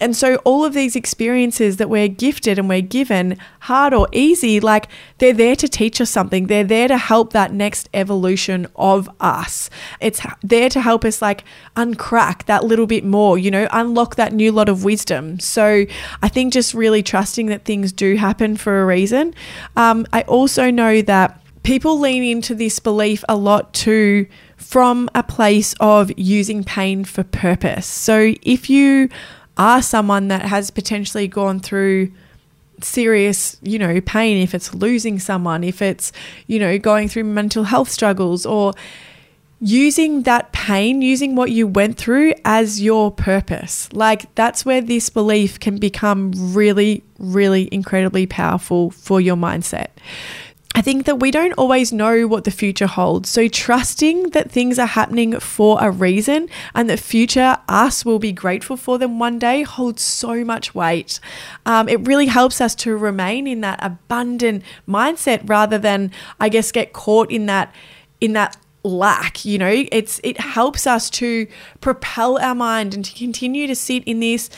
and 0.00 0.14
so, 0.14 0.36
all 0.44 0.64
of 0.64 0.74
these 0.74 0.94
experiences 0.94 1.78
that 1.78 1.88
we're 1.88 2.08
gifted 2.08 2.58
and 2.58 2.68
we're 2.68 2.82
given, 2.82 3.38
hard 3.60 3.94
or 3.94 4.08
easy, 4.12 4.60
like 4.60 4.88
they're 5.18 5.32
there 5.32 5.56
to 5.56 5.68
teach 5.68 6.00
us 6.00 6.10
something. 6.10 6.46
They're 6.46 6.64
there 6.64 6.88
to 6.88 6.98
help 6.98 7.32
that 7.32 7.52
next 7.52 7.88
evolution 7.94 8.66
of 8.76 9.08
us. 9.20 9.70
It's 10.00 10.20
there 10.42 10.68
to 10.68 10.80
help 10.80 11.04
us, 11.04 11.22
like, 11.22 11.44
uncrack 11.76 12.44
that 12.44 12.64
little 12.64 12.86
bit 12.86 13.04
more, 13.04 13.38
you 13.38 13.50
know, 13.50 13.68
unlock 13.72 14.16
that 14.16 14.32
new 14.32 14.52
lot 14.52 14.68
of 14.68 14.84
wisdom. 14.84 15.40
So, 15.40 15.86
I 16.22 16.28
think 16.28 16.52
just 16.52 16.74
really 16.74 17.02
trusting 17.02 17.46
that 17.46 17.64
things 17.64 17.92
do 17.92 18.16
happen 18.16 18.56
for 18.56 18.82
a 18.82 18.86
reason. 18.86 19.34
Um, 19.76 20.06
I 20.12 20.22
also 20.22 20.70
know 20.70 21.00
that 21.02 21.40
people 21.62 21.98
lean 21.98 22.22
into 22.22 22.54
this 22.54 22.78
belief 22.78 23.24
a 23.28 23.36
lot 23.36 23.72
too 23.72 24.26
from 24.56 25.10
a 25.14 25.22
place 25.22 25.74
of 25.80 26.10
using 26.16 26.62
pain 26.62 27.04
for 27.04 27.24
purpose. 27.24 27.86
So, 27.86 28.34
if 28.42 28.68
you 28.70 29.08
are 29.56 29.82
someone 29.82 30.28
that 30.28 30.42
has 30.42 30.70
potentially 30.70 31.28
gone 31.28 31.60
through 31.60 32.12
serious, 32.82 33.56
you 33.62 33.78
know, 33.78 34.00
pain, 34.02 34.42
if 34.42 34.54
it's 34.54 34.74
losing 34.74 35.18
someone, 35.18 35.64
if 35.64 35.80
it's, 35.80 36.12
you 36.46 36.58
know, 36.58 36.78
going 36.78 37.08
through 37.08 37.24
mental 37.24 37.64
health 37.64 37.90
struggles 37.90 38.44
or 38.44 38.74
using 39.60 40.22
that 40.22 40.52
pain, 40.52 41.00
using 41.00 41.34
what 41.34 41.50
you 41.50 41.66
went 41.66 41.96
through 41.96 42.34
as 42.44 42.80
your 42.80 43.10
purpose. 43.10 43.90
Like 43.92 44.34
that's 44.34 44.64
where 44.66 44.80
this 44.80 45.08
belief 45.08 45.58
can 45.58 45.78
become 45.78 46.32
really, 46.34 47.02
really 47.18 47.68
incredibly 47.72 48.26
powerful 48.26 48.90
for 48.90 49.20
your 49.20 49.36
mindset. 49.36 49.88
I 50.76 50.82
think 50.82 51.06
that 51.06 51.18
we 51.20 51.30
don't 51.30 51.54
always 51.54 51.90
know 51.90 52.26
what 52.26 52.44
the 52.44 52.50
future 52.50 52.86
holds. 52.86 53.30
So, 53.30 53.48
trusting 53.48 54.30
that 54.30 54.50
things 54.50 54.78
are 54.78 54.86
happening 54.86 55.40
for 55.40 55.78
a 55.80 55.90
reason 55.90 56.50
and 56.74 56.90
that 56.90 57.00
future 57.00 57.56
us 57.66 58.04
will 58.04 58.18
be 58.18 58.30
grateful 58.30 58.76
for 58.76 58.98
them 58.98 59.18
one 59.18 59.38
day 59.38 59.62
holds 59.62 60.02
so 60.02 60.44
much 60.44 60.74
weight. 60.74 61.18
Um, 61.64 61.88
it 61.88 62.06
really 62.06 62.26
helps 62.26 62.60
us 62.60 62.74
to 62.74 62.94
remain 62.94 63.46
in 63.46 63.62
that 63.62 63.78
abundant 63.82 64.64
mindset 64.86 65.48
rather 65.48 65.78
than, 65.78 66.12
I 66.38 66.50
guess, 66.50 66.70
get 66.70 66.92
caught 66.92 67.30
in 67.30 67.46
that 67.46 67.74
in 68.20 68.34
that 68.34 68.58
lack 68.82 69.44
you 69.44 69.58
know 69.58 69.84
it's 69.90 70.20
it 70.22 70.38
helps 70.38 70.86
us 70.86 71.10
to 71.10 71.48
propel 71.80 72.38
our 72.38 72.54
mind 72.54 72.94
and 72.94 73.04
to 73.04 73.12
continue 73.14 73.66
to 73.66 73.74
sit 73.74 74.04
in 74.04 74.20
this 74.20 74.48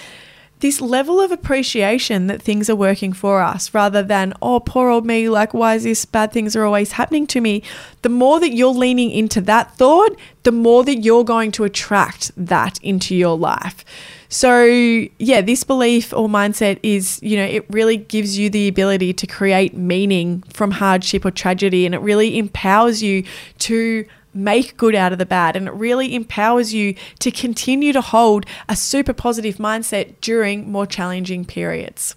this 0.61 0.81
level 0.81 1.21
of 1.21 1.31
appreciation 1.31 2.27
that 2.27 2.43
things 2.43 2.69
are 2.69 2.77
working 2.77 3.13
for 3.13 3.41
us 3.41 3.73
rather 3.73 4.03
than, 4.03 4.35
oh, 4.43 4.61
poor 4.61 4.89
old 4.89 5.07
me, 5.07 5.29
like, 5.29 5.55
why 5.55 5.75
is 5.75 5.85
this 5.85 6.05
bad 6.05 6.33
things 6.33 6.57
are 6.57 6.65
always 6.65 6.93
happening 6.93 7.27
to 7.29 7.41
me? 7.41 7.63
The 8.03 8.09
more 8.09 8.41
that 8.41 8.53
you're 8.53 8.73
leaning 8.73 9.11
into 9.11 9.41
that 9.43 9.77
thought, 9.77 10.17
the 10.43 10.53
more 10.53 10.85
that 10.85 10.97
you're 10.97 11.25
going 11.25 11.53
to 11.53 11.65
attract 11.65 12.33
that 12.37 12.79
into 12.83 13.15
your 13.15 13.37
life. 13.37 13.85
So, 14.29 14.65
yeah, 14.65 15.41
this 15.41 15.65
belief 15.65 16.13
or 16.13 16.29
mindset 16.29 16.79
is, 16.83 17.19
you 17.23 17.37
know, 17.37 17.45
it 17.45 17.65
really 17.71 17.97
gives 17.97 18.37
you 18.37 18.51
the 18.51 18.69
ability 18.69 19.15
to 19.15 19.27
create 19.27 19.75
meaning 19.75 20.43
from 20.53 20.73
hardship 20.73 21.25
or 21.25 21.31
tragedy, 21.31 21.87
and 21.87 21.95
it 21.95 22.01
really 22.01 22.37
empowers 22.37 23.03
you 23.03 23.25
to 23.61 24.05
make 24.39 24.77
good 24.77 24.95
out 24.95 25.13
of 25.13 25.19
the 25.19 25.27
bad. 25.27 25.57
And 25.57 25.69
it 25.69 25.75
really 25.75 26.15
empowers 26.15 26.73
you 26.73 26.95
to 27.19 27.31
continue 27.31 27.93
to 27.93 28.01
hold 28.01 28.47
a 28.69 28.77
super 28.77 29.13
positive 29.13 29.57
mindset 29.57 30.15
during 30.21 30.71
more 30.71 30.87
challenging 30.87 31.45
periods. 31.45 32.15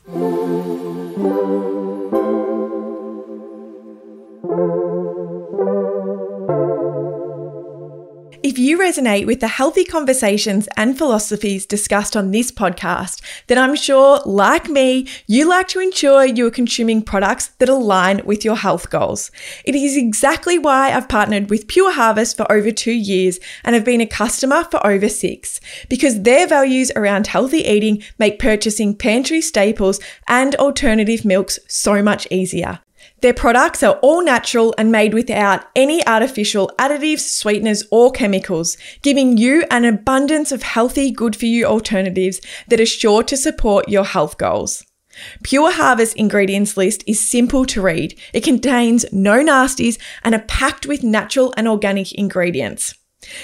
If 8.43 8.57
you 8.57 8.79
resonate 8.79 9.27
with 9.27 9.39
the 9.39 9.48
healthy 9.48 9.83
conversations 9.83 10.67
and 10.75 10.98
philosophies 10.98 11.67
discussed 11.67 12.17
on 12.17 12.31
this 12.31 12.51
podcast, 12.51 13.21
then 13.45 13.60
I'm 13.60 13.75
sure, 13.75 14.19
like 14.25 14.67
me, 14.67 15.07
you 15.27 15.48
like 15.48 15.67
to 15.69 15.79
ensure 15.79 16.25
you 16.25 16.48
are 16.48 16.51
consuming 16.51 17.03
products 17.03 17.50
that 17.60 17.69
align 17.69 18.25
with 18.25 18.43
your 18.43 18.55
health 18.55 18.89
goals. 18.89 19.29
It 19.63 19.75
is 19.75 19.95
exactly 19.95 20.57
why 20.57 20.91
I've 20.91 21.07
partnered 21.07 21.51
with 21.51 21.67
Pure 21.67 21.91
Harvest 21.91 22.36
for 22.36 22.51
over 22.51 22.71
two 22.71 22.93
years 22.93 23.39
and 23.63 23.75
have 23.75 23.86
been 23.86 24.01
a 24.01 24.07
customer 24.07 24.63
for 24.63 24.83
over 24.86 25.07
six, 25.07 25.62
because 25.88 26.24
their 26.24 26.48
values 26.48 26.91
around 26.95 27.27
healthy 27.27 27.60
eating 27.60 28.01
make 28.17 28.39
purchasing 28.39 28.95
pantry 28.95 29.41
staples 29.41 30.00
and 30.27 30.55
alternative 30.55 31.24
milks 31.24 31.60
so 31.67 32.01
much 32.01 32.27
easier. 32.31 32.79
Their 33.22 33.34
products 33.34 33.84
are 33.84 34.00
all 34.01 34.24
natural 34.24 34.74
and 34.77 34.91
made 34.91 35.13
without 35.13 35.65
any 35.75 36.05
artificial 36.08 36.72
additives, 36.79 37.20
sweeteners, 37.20 37.84
or 37.91 38.12
chemicals, 38.12 38.77
giving 39.01 39.38
you 39.38 39.63
an 39.70 39.86
abundance 39.86 40.51
of 40.51 40.63
healthy, 40.63 41.12
good 41.12 41.36
for 41.36 41.46
you 41.46 41.65
alternatives 41.65 42.41
that 42.67 42.79
are 42.79 42.86
sure 42.86 43.24
to 43.24 43.38
support 43.38 43.89
your 43.89 44.05
health 44.05 44.38
goals. 44.38 44.84
Pure 45.43 45.74
Harvest 45.74 46.15
ingredients 46.15 46.77
list 46.77 47.03
is 47.05 47.20
simple 47.20 47.65
to 47.65 47.81
read. 47.81 48.17
It 48.34 48.43
contains 48.43 49.05
no 49.12 49.43
nasties 49.43 50.00
and 50.24 50.34
are 50.34 50.41
packed 50.41 50.86
with 50.86 51.03
natural 51.03 51.53
and 51.58 51.67
organic 51.67 52.13
ingredients 52.13 52.96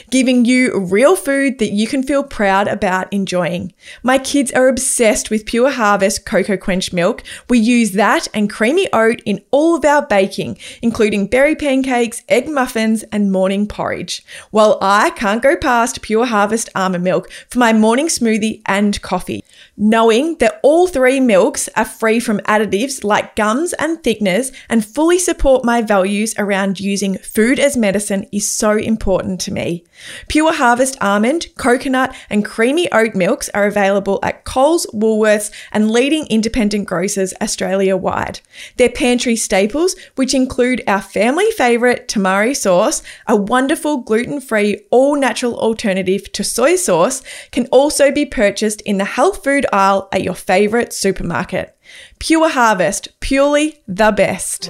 giving 0.10 0.46
you 0.46 0.78
real 0.80 1.16
food 1.16 1.60
that 1.60 1.72
you 1.72 1.88
can 1.88 2.04
feel 2.04 2.24
proud 2.24 2.68
about 2.68 3.12
enjoying. 3.12 3.74
My 4.04 4.18
kids 4.18 4.52
are 4.52 4.68
obsessed 4.68 5.30
with 5.30 5.46
Pure 5.46 5.72
Harvest 5.72 6.26
Coco 6.26 6.58
Quench 6.58 6.94
milk. 6.94 7.24
We 7.50 7.60
use 7.60 7.92
that 7.92 8.28
and 8.34 8.50
creamy 8.50 8.88
oat 8.94 9.22
in 9.26 9.44
all 9.52 9.76
of 9.76 9.86
our 9.86 10.06
baking, 10.06 10.58
including 10.82 11.28
berry 11.28 11.56
pancakes, 11.56 12.24
egg 12.30 12.48
muffins, 12.50 13.04
and 13.12 13.32
morning 13.32 13.68
porridge. 13.68 14.24
While 14.52 14.78
I 14.82 15.12
can't 15.12 15.44
go 15.44 15.56
past 15.56 16.02
Pure 16.02 16.28
Harvest 16.28 16.70
almond 16.76 17.04
milk 17.04 17.32
for 17.50 17.60
my 17.60 17.74
morning 17.74 18.08
smoothie 18.08 18.62
and 18.66 19.02
coffee. 19.02 19.44
Knowing 19.80 20.36
that 20.40 20.60
all 20.64 20.88
three 20.88 21.20
milks 21.20 21.70
are 21.76 21.86
free 21.86 22.20
from 22.20 22.40
additives 22.40 23.04
like 23.04 23.36
gums 23.36 23.74
and 23.74 24.02
thickeners 24.02 24.52
and 24.70 24.84
fully 24.84 25.20
support 25.20 25.64
my 25.64 25.84
values 25.84 26.34
around 26.40 26.80
using 26.80 27.16
food 27.20 27.60
as 27.60 27.78
medicine 27.78 28.26
is 28.32 28.50
so 28.50 28.72
important 28.72 29.40
to 29.40 29.54
me. 29.54 29.84
Pure 30.30 30.54
Harvest 30.54 30.98
almond, 31.00 31.46
coconut, 31.58 32.16
and 32.28 32.44
creamy 32.44 32.92
oat 32.92 33.14
milks 33.14 33.50
are 33.50 33.68
available 33.68 34.18
at 34.24 34.44
Coles, 34.46 34.88
Woolworths, 34.96 35.52
and 35.72 35.92
leading 35.92 36.26
independent 36.26 36.88
grocers 36.88 37.36
Australia 37.40 37.96
wide. 37.96 38.40
Their 38.78 38.90
pantry 38.90 39.36
staples, 39.36 39.96
which 40.16 40.34
include 40.34 40.82
our 40.88 41.04
family 41.04 41.52
favourite 41.52 42.08
tamari 42.08 42.56
sauce, 42.56 43.04
a 43.28 43.36
wonderful 43.36 43.98
gluten 43.98 44.42
free, 44.42 44.82
all 44.90 45.16
natural 45.16 45.56
alternative 45.60 46.32
to 46.32 46.44
soy 46.44 46.78
sauce, 46.78 47.22
can 47.52 47.68
also 47.68 48.12
be 48.12 48.26
purchased 48.26 48.82
in 48.82 48.98
the 48.98 49.06
health 49.06 49.44
food 49.44 49.67
aisle 49.72 50.08
at 50.12 50.24
your 50.24 50.36
favourite 50.36 50.94
supermarket. 50.94 51.78
Pure 52.20 52.50
Harvest, 52.50 53.20
purely 53.20 53.82
the 53.88 54.12
best. 54.12 54.70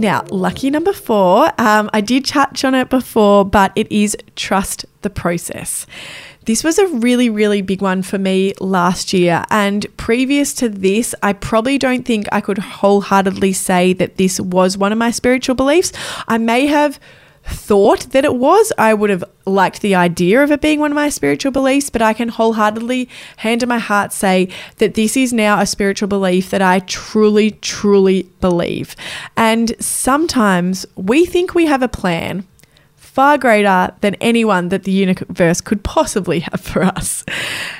Now, 0.00 0.24
lucky 0.30 0.70
number 0.70 0.94
four, 0.94 1.50
um, 1.60 1.90
I 1.92 2.00
did 2.00 2.24
touch 2.24 2.64
on 2.64 2.74
it 2.74 2.88
before, 2.88 3.44
but 3.44 3.70
it 3.76 3.92
is 3.92 4.16
trust 4.34 4.86
the 5.02 5.10
process. 5.10 5.86
This 6.46 6.64
was 6.64 6.78
a 6.78 6.86
really, 6.86 7.28
really 7.28 7.60
big 7.60 7.82
one 7.82 8.02
for 8.02 8.16
me 8.16 8.54
last 8.60 9.12
year. 9.12 9.44
And 9.50 9.86
previous 9.98 10.54
to 10.54 10.70
this, 10.70 11.14
I 11.22 11.34
probably 11.34 11.76
don't 11.76 12.06
think 12.06 12.26
I 12.32 12.40
could 12.40 12.56
wholeheartedly 12.56 13.52
say 13.52 13.92
that 13.92 14.16
this 14.16 14.40
was 14.40 14.78
one 14.78 14.90
of 14.90 14.96
my 14.96 15.10
spiritual 15.10 15.54
beliefs. 15.54 15.92
I 16.26 16.38
may 16.38 16.66
have 16.66 16.98
thought 17.50 18.10
that 18.10 18.24
it 18.24 18.34
was. 18.34 18.72
I 18.78 18.94
would 18.94 19.10
have 19.10 19.24
liked 19.46 19.80
the 19.80 19.94
idea 19.94 20.42
of 20.42 20.50
it 20.50 20.60
being 20.60 20.80
one 20.80 20.92
of 20.92 20.94
my 20.94 21.08
spiritual 21.08 21.52
beliefs, 21.52 21.90
but 21.90 22.02
I 22.02 22.12
can 22.12 22.28
wholeheartedly, 22.28 23.08
hand 23.38 23.60
to 23.60 23.66
my 23.66 23.78
heart, 23.78 24.12
say 24.12 24.48
that 24.78 24.94
this 24.94 25.16
is 25.16 25.32
now 25.32 25.60
a 25.60 25.66
spiritual 25.66 26.08
belief 26.08 26.50
that 26.50 26.62
I 26.62 26.80
truly, 26.80 27.52
truly 27.52 28.24
believe. 28.40 28.96
And 29.36 29.74
sometimes 29.82 30.86
we 30.96 31.26
think 31.26 31.54
we 31.54 31.66
have 31.66 31.82
a 31.82 31.88
plan 31.88 32.46
far 32.96 33.36
greater 33.36 33.92
than 34.02 34.14
anyone 34.16 34.68
that 34.68 34.84
the 34.84 34.92
universe 34.92 35.60
could 35.60 35.82
possibly 35.82 36.40
have 36.40 36.60
for 36.60 36.82
us. 36.84 37.24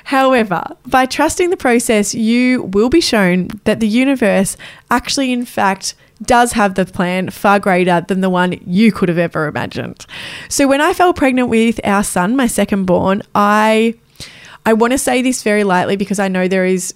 However, 0.04 0.64
by 0.86 1.06
trusting 1.06 1.50
the 1.50 1.56
process, 1.56 2.14
you 2.14 2.64
will 2.64 2.88
be 2.88 3.00
shown 3.00 3.48
that 3.64 3.78
the 3.78 3.88
universe 3.88 4.56
actually, 4.90 5.32
in 5.32 5.44
fact, 5.44 5.94
does 6.22 6.52
have 6.52 6.74
the 6.74 6.84
plan 6.84 7.30
far 7.30 7.58
greater 7.58 8.04
than 8.06 8.20
the 8.20 8.30
one 8.30 8.60
you 8.66 8.92
could 8.92 9.08
have 9.08 9.18
ever 9.18 9.46
imagined. 9.46 10.06
So 10.48 10.68
when 10.68 10.80
I 10.80 10.92
fell 10.92 11.12
pregnant 11.12 11.48
with 11.48 11.80
our 11.84 12.04
son, 12.04 12.36
my 12.36 12.46
second 12.46 12.84
born, 12.84 13.22
I 13.34 13.94
I 14.66 14.74
want 14.74 14.92
to 14.92 14.98
say 14.98 15.22
this 15.22 15.42
very 15.42 15.64
lightly 15.64 15.96
because 15.96 16.18
I 16.18 16.28
know 16.28 16.46
there 16.46 16.66
is 16.66 16.94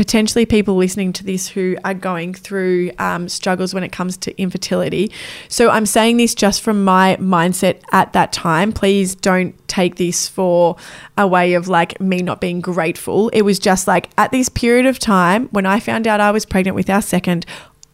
potentially 0.00 0.46
people 0.46 0.76
listening 0.76 1.12
to 1.12 1.22
this 1.22 1.46
who 1.46 1.76
are 1.84 1.92
going 1.92 2.32
through 2.32 2.90
um, 2.98 3.28
struggles 3.28 3.74
when 3.74 3.82
it 3.82 3.92
comes 3.92 4.16
to 4.16 4.40
infertility. 4.40 5.12
So 5.48 5.68
I'm 5.68 5.84
saying 5.84 6.16
this 6.16 6.34
just 6.34 6.62
from 6.62 6.84
my 6.84 7.16
mindset 7.20 7.82
at 7.92 8.14
that 8.14 8.32
time. 8.32 8.72
Please 8.72 9.14
don't 9.14 9.54
take 9.68 9.96
this 9.96 10.26
for 10.26 10.76
a 11.18 11.26
way 11.26 11.52
of 11.52 11.68
like 11.68 12.00
me 12.00 12.22
not 12.22 12.40
being 12.40 12.62
grateful. 12.62 13.28
It 13.30 13.42
was 13.42 13.58
just 13.58 13.86
like 13.86 14.08
at 14.16 14.30
this 14.30 14.48
period 14.48 14.86
of 14.86 14.98
time 14.98 15.48
when 15.48 15.66
I 15.66 15.80
found 15.80 16.06
out 16.06 16.18
I 16.18 16.30
was 16.30 16.46
pregnant 16.46 16.74
with 16.74 16.88
our 16.88 17.02
second, 17.02 17.44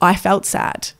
I 0.00 0.14
felt 0.14 0.44
sad 0.44 0.92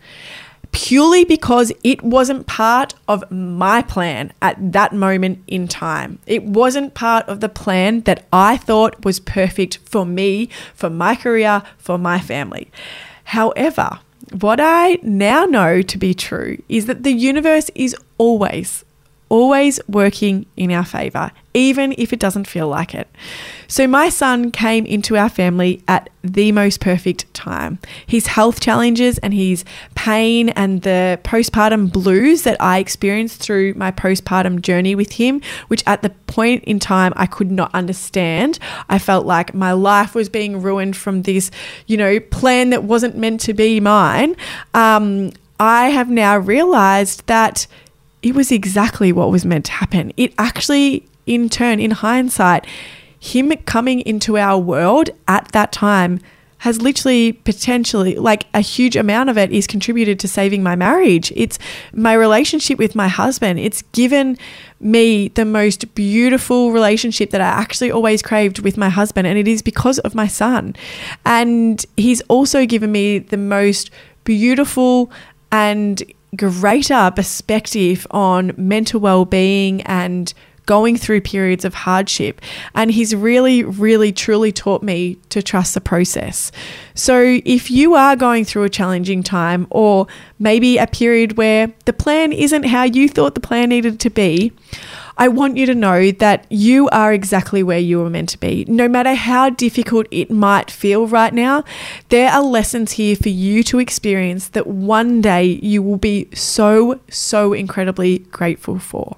purely 0.76 1.24
because 1.24 1.72
it 1.82 2.02
wasn't 2.02 2.46
part 2.46 2.94
of 3.08 3.24
my 3.30 3.80
plan 3.80 4.30
at 4.42 4.72
that 4.72 4.92
moment 4.92 5.42
in 5.46 5.66
time. 5.66 6.18
It 6.26 6.42
wasn't 6.42 6.92
part 6.92 7.26
of 7.28 7.40
the 7.40 7.48
plan 7.48 8.02
that 8.02 8.26
I 8.30 8.58
thought 8.58 9.02
was 9.02 9.18
perfect 9.18 9.78
for 9.86 10.04
me, 10.04 10.50
for 10.74 10.90
my 10.90 11.16
career, 11.16 11.62
for 11.78 11.96
my 11.96 12.20
family. 12.20 12.70
However, 13.24 14.00
what 14.38 14.60
I 14.60 14.98
now 15.02 15.46
know 15.46 15.80
to 15.80 15.98
be 15.98 16.12
true 16.12 16.62
is 16.68 16.84
that 16.84 17.04
the 17.04 17.12
universe 17.12 17.70
is 17.74 17.96
always, 18.18 18.84
always 19.28 19.80
working 19.88 20.46
in 20.56 20.70
our 20.70 20.84
favor, 20.84 21.30
even 21.54 21.94
if 21.98 22.12
it 22.12 22.20
doesn't 22.20 22.46
feel 22.46 22.68
like 22.68 22.94
it. 22.94 23.08
So, 23.68 23.86
my 23.86 24.08
son 24.08 24.50
came 24.52 24.86
into 24.86 25.16
our 25.16 25.28
family 25.28 25.82
at 25.88 26.08
the 26.22 26.52
most 26.52 26.80
perfect 26.80 27.32
time. 27.34 27.78
His 28.06 28.28
health 28.28 28.60
challenges 28.60 29.18
and 29.18 29.34
his 29.34 29.64
pain 29.94 30.50
and 30.50 30.82
the 30.82 31.18
postpartum 31.24 31.92
blues 31.92 32.42
that 32.42 32.60
I 32.60 32.78
experienced 32.78 33.40
through 33.42 33.74
my 33.74 33.90
postpartum 33.90 34.62
journey 34.62 34.94
with 34.94 35.12
him, 35.12 35.40
which 35.68 35.82
at 35.86 36.02
the 36.02 36.10
point 36.10 36.64
in 36.64 36.78
time 36.78 37.12
I 37.16 37.26
could 37.26 37.50
not 37.50 37.74
understand. 37.74 38.58
I 38.88 38.98
felt 38.98 39.26
like 39.26 39.54
my 39.54 39.72
life 39.72 40.14
was 40.14 40.28
being 40.28 40.62
ruined 40.62 40.96
from 40.96 41.22
this, 41.22 41.50
you 41.86 41.96
know, 41.96 42.20
plan 42.20 42.70
that 42.70 42.84
wasn't 42.84 43.16
meant 43.16 43.40
to 43.42 43.54
be 43.54 43.80
mine. 43.80 44.36
Um, 44.74 45.32
I 45.58 45.88
have 45.88 46.10
now 46.10 46.36
realized 46.36 47.26
that 47.26 47.66
it 48.22 48.34
was 48.34 48.50
exactly 48.50 49.12
what 49.12 49.30
was 49.30 49.44
meant 49.44 49.66
to 49.66 49.72
happen. 49.72 50.12
It 50.16 50.34
actually, 50.38 51.06
in 51.26 51.48
turn, 51.48 51.80
in 51.80 51.90
hindsight, 51.92 52.66
him 53.18 53.52
coming 53.64 54.00
into 54.00 54.36
our 54.36 54.58
world 54.58 55.10
at 55.26 55.48
that 55.52 55.72
time 55.72 56.20
has 56.58 56.80
literally 56.80 57.32
potentially 57.32 58.14
like 58.16 58.46
a 58.54 58.60
huge 58.60 58.96
amount 58.96 59.28
of 59.28 59.36
it 59.36 59.52
is 59.52 59.66
contributed 59.66 60.18
to 60.18 60.26
saving 60.26 60.62
my 60.62 60.74
marriage. 60.74 61.32
It's 61.36 61.58
my 61.92 62.14
relationship 62.14 62.78
with 62.78 62.94
my 62.94 63.08
husband. 63.08 63.60
It's 63.60 63.82
given 63.92 64.38
me 64.80 65.28
the 65.28 65.44
most 65.44 65.94
beautiful 65.94 66.72
relationship 66.72 67.30
that 67.30 67.40
I 67.40 67.44
actually 67.44 67.90
always 67.90 68.22
craved 68.22 68.60
with 68.60 68.76
my 68.76 68.88
husband 68.88 69.26
and 69.26 69.38
it 69.38 69.46
is 69.46 69.60
because 69.60 69.98
of 70.00 70.14
my 70.14 70.26
son. 70.26 70.74
And 71.24 71.84
he's 71.96 72.22
also 72.22 72.64
given 72.64 72.90
me 72.90 73.18
the 73.18 73.36
most 73.36 73.90
beautiful 74.24 75.10
and 75.52 76.02
greater 76.34 77.10
perspective 77.14 78.06
on 78.10 78.52
mental 78.56 79.00
well-being 79.00 79.82
and 79.82 80.32
going 80.66 80.96
through 80.96 81.20
periods 81.20 81.64
of 81.64 81.74
hardship. 81.74 82.40
And 82.74 82.90
he's 82.90 83.14
really, 83.14 83.62
really, 83.62 84.12
truly 84.12 84.50
taught 84.50 84.82
me 84.82 85.16
to 85.28 85.40
trust 85.40 85.74
the 85.74 85.80
process. 85.80 86.50
So 86.94 87.38
if 87.44 87.70
you 87.70 87.94
are 87.94 88.16
going 88.16 88.44
through 88.44 88.64
a 88.64 88.68
challenging 88.68 89.22
time 89.22 89.68
or 89.70 90.08
maybe 90.40 90.76
a 90.76 90.88
period 90.88 91.36
where 91.36 91.72
the 91.84 91.92
plan 91.92 92.32
isn't 92.32 92.64
how 92.64 92.82
you 92.82 93.08
thought 93.08 93.34
the 93.34 93.40
plan 93.40 93.68
needed 93.68 94.00
to 94.00 94.10
be, 94.10 94.52
I 95.18 95.28
want 95.28 95.56
you 95.56 95.64
to 95.66 95.74
know 95.74 96.10
that 96.10 96.46
you 96.50 96.88
are 96.90 97.12
exactly 97.12 97.62
where 97.62 97.78
you 97.78 97.98
were 97.98 98.10
meant 98.10 98.28
to 98.30 98.38
be. 98.38 98.66
No 98.68 98.86
matter 98.86 99.14
how 99.14 99.50
difficult 99.50 100.06
it 100.10 100.30
might 100.30 100.70
feel 100.70 101.06
right 101.06 101.32
now, 101.32 101.64
there 102.10 102.30
are 102.30 102.42
lessons 102.42 102.92
here 102.92 103.16
for 103.16 103.30
you 103.30 103.62
to 103.64 103.78
experience 103.78 104.48
that 104.48 104.66
one 104.66 105.22
day 105.22 105.44
you 105.62 105.82
will 105.82 105.96
be 105.96 106.28
so, 106.34 107.00
so 107.08 107.54
incredibly 107.54 108.18
grateful 108.18 108.78
for. 108.78 109.16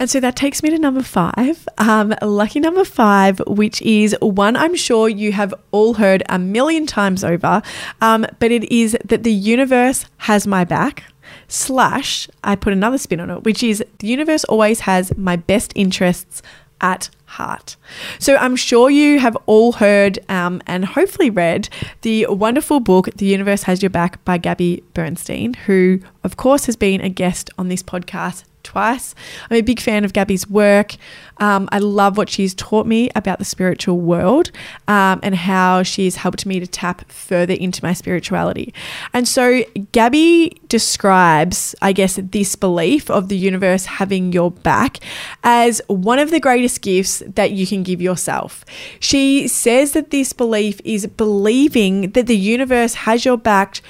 And 0.00 0.08
so 0.08 0.20
that 0.20 0.36
takes 0.36 0.62
me 0.62 0.70
to 0.70 0.78
number 0.78 1.02
five, 1.02 1.68
um, 1.76 2.14
lucky 2.22 2.60
number 2.60 2.84
five, 2.84 3.40
which 3.48 3.82
is 3.82 4.16
one 4.20 4.54
I'm 4.54 4.76
sure 4.76 5.08
you 5.08 5.32
have 5.32 5.52
all 5.72 5.94
heard 5.94 6.22
a 6.28 6.38
million 6.38 6.86
times 6.86 7.24
over, 7.24 7.62
um, 8.00 8.24
but 8.38 8.52
it 8.52 8.70
is 8.72 8.96
that 9.04 9.24
the 9.24 9.32
universe 9.32 10.06
has 10.18 10.46
my 10.46 10.64
back 10.64 11.02
slash, 11.48 12.28
I 12.44 12.56
put 12.56 12.72
another 12.72 12.98
spin 12.98 13.20
on 13.20 13.30
it, 13.30 13.44
which 13.44 13.62
is 13.62 13.84
the 13.98 14.06
universe 14.06 14.44
always 14.44 14.80
has 14.80 15.16
my 15.16 15.36
best 15.36 15.72
interests 15.74 16.42
at 16.80 17.10
heart. 17.24 17.76
So 18.18 18.36
I'm 18.36 18.56
sure 18.56 18.90
you 18.90 19.18
have 19.18 19.36
all 19.46 19.72
heard 19.72 20.18
um, 20.28 20.62
and 20.66 20.84
hopefully 20.84 21.30
read 21.30 21.68
the 22.02 22.26
wonderful 22.28 22.80
book, 22.80 23.08
The 23.16 23.26
Universe 23.26 23.64
Has 23.64 23.82
Your 23.82 23.90
Back 23.90 24.24
by 24.24 24.38
Gabby 24.38 24.82
Bernstein, 24.94 25.54
who, 25.54 26.00
of 26.24 26.36
course, 26.36 26.66
has 26.66 26.76
been 26.76 27.00
a 27.00 27.08
guest 27.08 27.50
on 27.58 27.68
this 27.68 27.82
podcast 27.82 28.44
twice. 28.62 29.14
I'm 29.50 29.56
a 29.56 29.60
big 29.62 29.80
fan 29.80 30.04
of 30.04 30.12
Gabby's 30.12 30.48
work. 30.48 30.96
Um, 31.38 31.68
I 31.70 31.78
love 31.78 32.16
what 32.16 32.28
she's 32.28 32.54
taught 32.54 32.86
me 32.86 33.10
about 33.14 33.38
the 33.38 33.44
spiritual 33.44 33.98
world 34.00 34.50
um, 34.88 35.20
and 35.22 35.34
how 35.34 35.82
she's 35.82 36.16
helped 36.16 36.44
me 36.44 36.60
to 36.60 36.66
tap 36.66 37.10
further 37.10 37.54
into 37.54 37.82
my 37.84 37.92
spirituality. 37.92 38.74
And 39.12 39.26
so, 39.26 39.62
Gabby 39.92 40.60
describes, 40.68 41.74
I 41.80 41.92
guess, 41.92 42.18
this 42.22 42.56
belief 42.56 43.10
of 43.10 43.28
the 43.28 43.36
universe 43.36 43.86
having 43.86 44.32
your 44.32 44.50
back 44.50 44.98
as 45.44 45.80
one 45.86 46.18
of 46.18 46.30
the 46.30 46.40
greatest 46.40 46.82
gifts 46.82 47.22
that 47.26 47.52
you 47.52 47.66
can 47.66 47.82
give 47.82 48.02
yourself. 48.02 48.64
She 49.00 49.48
says 49.48 49.92
that 49.92 50.10
this 50.10 50.32
belief 50.32 50.80
is 50.84 51.06
believing 51.06 52.10
that 52.10 52.26
the 52.26 52.36
universe 52.36 52.94
has 52.94 53.24
your 53.24 53.38
back. 53.38 53.80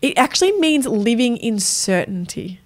It 0.00 0.16
actually 0.18 0.52
means 0.52 0.86
living 0.86 1.36
in 1.36 1.58
certainty 1.60 2.61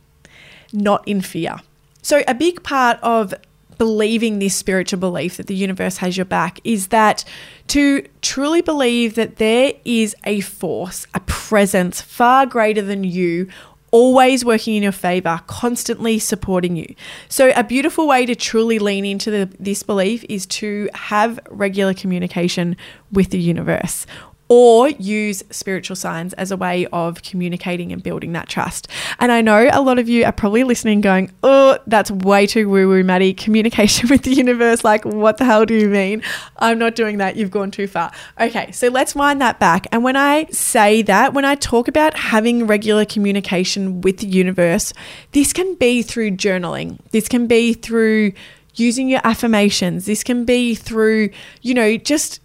not 0.73 1.07
in 1.07 1.21
fear. 1.21 1.57
So, 2.03 2.23
a 2.29 2.35
big 2.35 2.63
part 2.63 2.99
of 3.03 3.35
believing 3.79 4.39
this 4.39 4.55
spiritual 4.55 4.99
belief 4.99 5.37
that 5.37 5.49
the 5.49 5.55
universe 5.55 5.99
has 5.99 6.17
your 6.17 6.25
back 6.25 6.61
is 6.65 6.89
that 6.89 7.25
to 7.69 8.07
truly 8.23 8.63
believe 8.63 9.15
that 9.17 9.37
there 9.37 9.73
is 9.85 10.15
a 10.25 10.41
force, 10.41 11.07
a 11.15 11.21
presence 11.21 12.01
far 12.01 12.47
greater 12.47 12.83
than 12.83 13.05
you. 13.05 13.49
Always 13.93 14.45
working 14.45 14.75
in 14.75 14.83
your 14.83 14.93
favor, 14.93 15.41
constantly 15.47 16.19
supporting 16.19 16.77
you. 16.77 16.95
So, 17.29 17.53
a 17.55 17.65
beautiful 17.65 18.07
way 18.07 18.27
to 18.27 18.35
truly 18.35 18.79
lean 18.79 19.05
into 19.05 19.31
the, 19.31 19.57
this 19.59 19.83
belief 19.83 20.25
is 20.29 20.45
to 20.47 20.91
have 20.93 21.39
regular 21.49 21.95
communication 21.95 22.77
with 23.11 23.31
the 23.31 23.41
universe 23.41 24.05
or 24.49 24.89
use 24.89 25.43
spiritual 25.51 25.97
signs 25.97 26.33
as 26.35 26.51
a 26.51 26.57
way 26.57 26.87
of 26.93 27.23
communicating 27.23 27.93
and 27.93 28.03
building 28.03 28.33
that 28.33 28.49
trust. 28.49 28.89
And 29.19 29.33
I 29.33 29.41
know 29.41 29.69
a 29.73 29.81
lot 29.81 29.99
of 29.99 30.09
you 30.09 30.25
are 30.25 30.33
probably 30.33 30.65
listening 30.65 31.01
going, 31.01 31.33
oh, 31.43 31.79
that's 31.87 32.11
way 32.11 32.47
too 32.47 32.69
woo 32.69 32.89
woo, 32.89 33.03
Maddie. 33.03 33.35
Communication 33.35 34.09
with 34.11 34.23
the 34.23 34.35
universe. 34.35 34.85
Like, 34.85 35.05
what 35.05 35.39
the 35.39 35.45
hell 35.45 35.67
do 35.67 35.75
you 35.75 35.89
mean? 35.89 36.23
I'm 36.59 36.79
not 36.79 36.95
doing 36.95 37.19
that. 37.19 37.37
You've 37.37 37.51
gone 37.51 37.71
too 37.71 37.87
far. 37.87 38.13
Okay, 38.41 38.71
so 38.73 38.89
let's 38.89 39.15
wind 39.15 39.41
that 39.41 39.59
back. 39.59 39.87
And 39.91 40.05
when 40.05 40.17
I 40.17 40.47
say 40.47 41.03
that, 41.03 41.35
when 41.35 41.45
I 41.45 41.55
talk 41.57 41.89
about 41.89 42.17
having 42.17 42.67
regular 42.67 43.05
communication 43.05 44.01
with 44.01 44.19
the 44.19 44.27
universe, 44.27 44.93
this 45.33 45.53
can 45.53 45.75
be 45.75 46.03
through 46.03 46.33
journaling, 46.33 46.99
this 47.11 47.29
can 47.29 47.47
be 47.47 47.75
through 47.75 48.33
using 48.75 49.09
your 49.09 49.21
affirmations, 49.25 50.07
this 50.07 50.23
can 50.23 50.45
be 50.45 50.75
through, 50.75 51.31
you 51.63 51.75
know, 51.75 51.97
just 51.97 52.41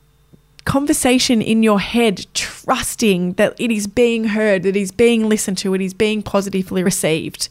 conversation 0.65 1.41
in 1.41 1.63
your 1.63 1.79
head, 1.79 2.25
trusting 2.33 3.33
that 3.33 3.59
it 3.59 3.71
is 3.71 3.87
being 3.87 4.25
heard, 4.25 4.63
that 4.63 4.69
it 4.69 4.75
is 4.75 4.91
being 4.91 5.27
listened 5.27 5.57
to, 5.59 5.73
it 5.73 5.81
is 5.81 5.93
being 5.93 6.21
positively 6.21 6.83
received. 6.83 7.49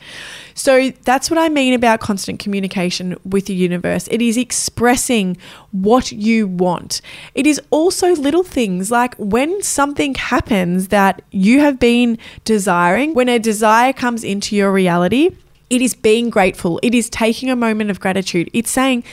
So 0.54 0.90
that's 1.04 1.30
what 1.30 1.38
I 1.38 1.48
mean 1.48 1.74
about 1.74 2.00
constant 2.00 2.38
communication 2.38 3.16
with 3.24 3.46
the 3.46 3.54
universe. 3.54 4.08
It 4.10 4.22
is 4.22 4.36
expressing 4.36 5.36
what 5.72 6.12
you 6.12 6.46
want. 6.46 7.00
It 7.34 7.46
is 7.46 7.60
also 7.70 8.14
little 8.14 8.44
things 8.44 8.90
like 8.90 9.14
when 9.16 9.62
something 9.62 10.14
happens 10.14 10.88
that 10.88 11.22
you 11.30 11.60
have 11.60 11.78
been 11.78 12.18
desiring, 12.44 13.14
when 13.14 13.28
a 13.28 13.38
desire 13.38 13.92
comes 13.92 14.22
into 14.22 14.54
your 14.54 14.72
reality, 14.72 15.30
it 15.68 15.80
is 15.82 15.94
being 15.94 16.30
grateful. 16.30 16.78
It 16.82 16.94
is 16.94 17.08
taking 17.08 17.50
a 17.50 17.56
moment 17.56 17.90
of 17.90 18.00
gratitude. 18.00 18.50
It's 18.52 18.70
saying, 18.70 19.04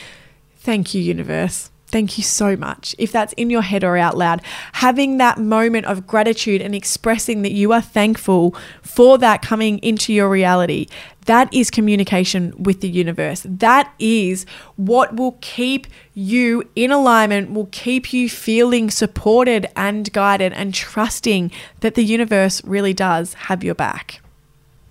Thank 0.60 0.92
you, 0.92 1.00
universe. 1.00 1.70
Thank 1.90 2.18
you 2.18 2.24
so 2.24 2.54
much. 2.54 2.94
If 2.98 3.12
that's 3.12 3.32
in 3.34 3.48
your 3.48 3.62
head 3.62 3.82
or 3.82 3.96
out 3.96 4.14
loud, 4.14 4.42
having 4.74 5.16
that 5.16 5.38
moment 5.38 5.86
of 5.86 6.06
gratitude 6.06 6.60
and 6.60 6.74
expressing 6.74 7.40
that 7.42 7.52
you 7.52 7.72
are 7.72 7.80
thankful 7.80 8.54
for 8.82 9.16
that 9.16 9.40
coming 9.40 9.78
into 9.78 10.12
your 10.12 10.28
reality, 10.28 10.86
that 11.24 11.52
is 11.52 11.70
communication 11.70 12.52
with 12.62 12.82
the 12.82 12.90
universe. 12.90 13.40
That 13.48 13.90
is 13.98 14.44
what 14.76 15.16
will 15.16 15.38
keep 15.40 15.86
you 16.12 16.68
in 16.76 16.90
alignment, 16.90 17.52
will 17.52 17.70
keep 17.72 18.12
you 18.12 18.28
feeling 18.28 18.90
supported 18.90 19.66
and 19.74 20.12
guided 20.12 20.52
and 20.52 20.74
trusting 20.74 21.50
that 21.80 21.94
the 21.94 22.04
universe 22.04 22.62
really 22.64 22.92
does 22.92 23.32
have 23.34 23.64
your 23.64 23.74
back. 23.74 24.20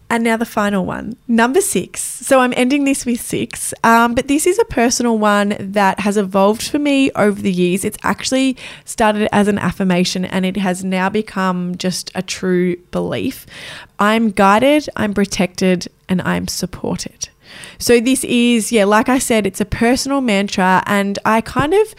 And 0.09 0.23
now 0.23 0.37
the 0.37 0.45
final 0.45 0.85
one, 0.85 1.17
number 1.27 1.59
six. 1.59 2.01
So 2.01 2.39
I'm 2.39 2.53
ending 2.55 2.85
this 2.85 3.05
with 3.05 3.19
six, 3.19 3.73
um, 3.83 4.15
but 4.15 4.29
this 4.29 4.47
is 4.47 4.57
a 4.57 4.63
personal 4.65 5.17
one 5.17 5.55
that 5.59 5.99
has 5.99 6.15
evolved 6.15 6.63
for 6.63 6.79
me 6.79 7.11
over 7.11 7.41
the 7.41 7.51
years. 7.51 7.83
It's 7.83 7.97
actually 8.03 8.55
started 8.85 9.27
as 9.33 9.49
an 9.49 9.59
affirmation 9.59 10.23
and 10.23 10.45
it 10.45 10.55
has 10.55 10.81
now 10.81 11.09
become 11.09 11.75
just 11.75 12.09
a 12.15 12.21
true 12.21 12.77
belief. 12.91 13.45
I'm 13.99 14.31
guided, 14.31 14.87
I'm 14.95 15.13
protected, 15.13 15.87
and 16.07 16.21
I'm 16.21 16.47
supported. 16.47 17.27
So 17.77 17.99
this 17.99 18.23
is, 18.23 18.71
yeah, 18.71 18.85
like 18.85 19.09
I 19.09 19.19
said, 19.19 19.45
it's 19.45 19.61
a 19.61 19.65
personal 19.65 20.21
mantra, 20.21 20.83
and 20.85 21.19
I 21.25 21.41
kind 21.41 21.73
of 21.73 21.95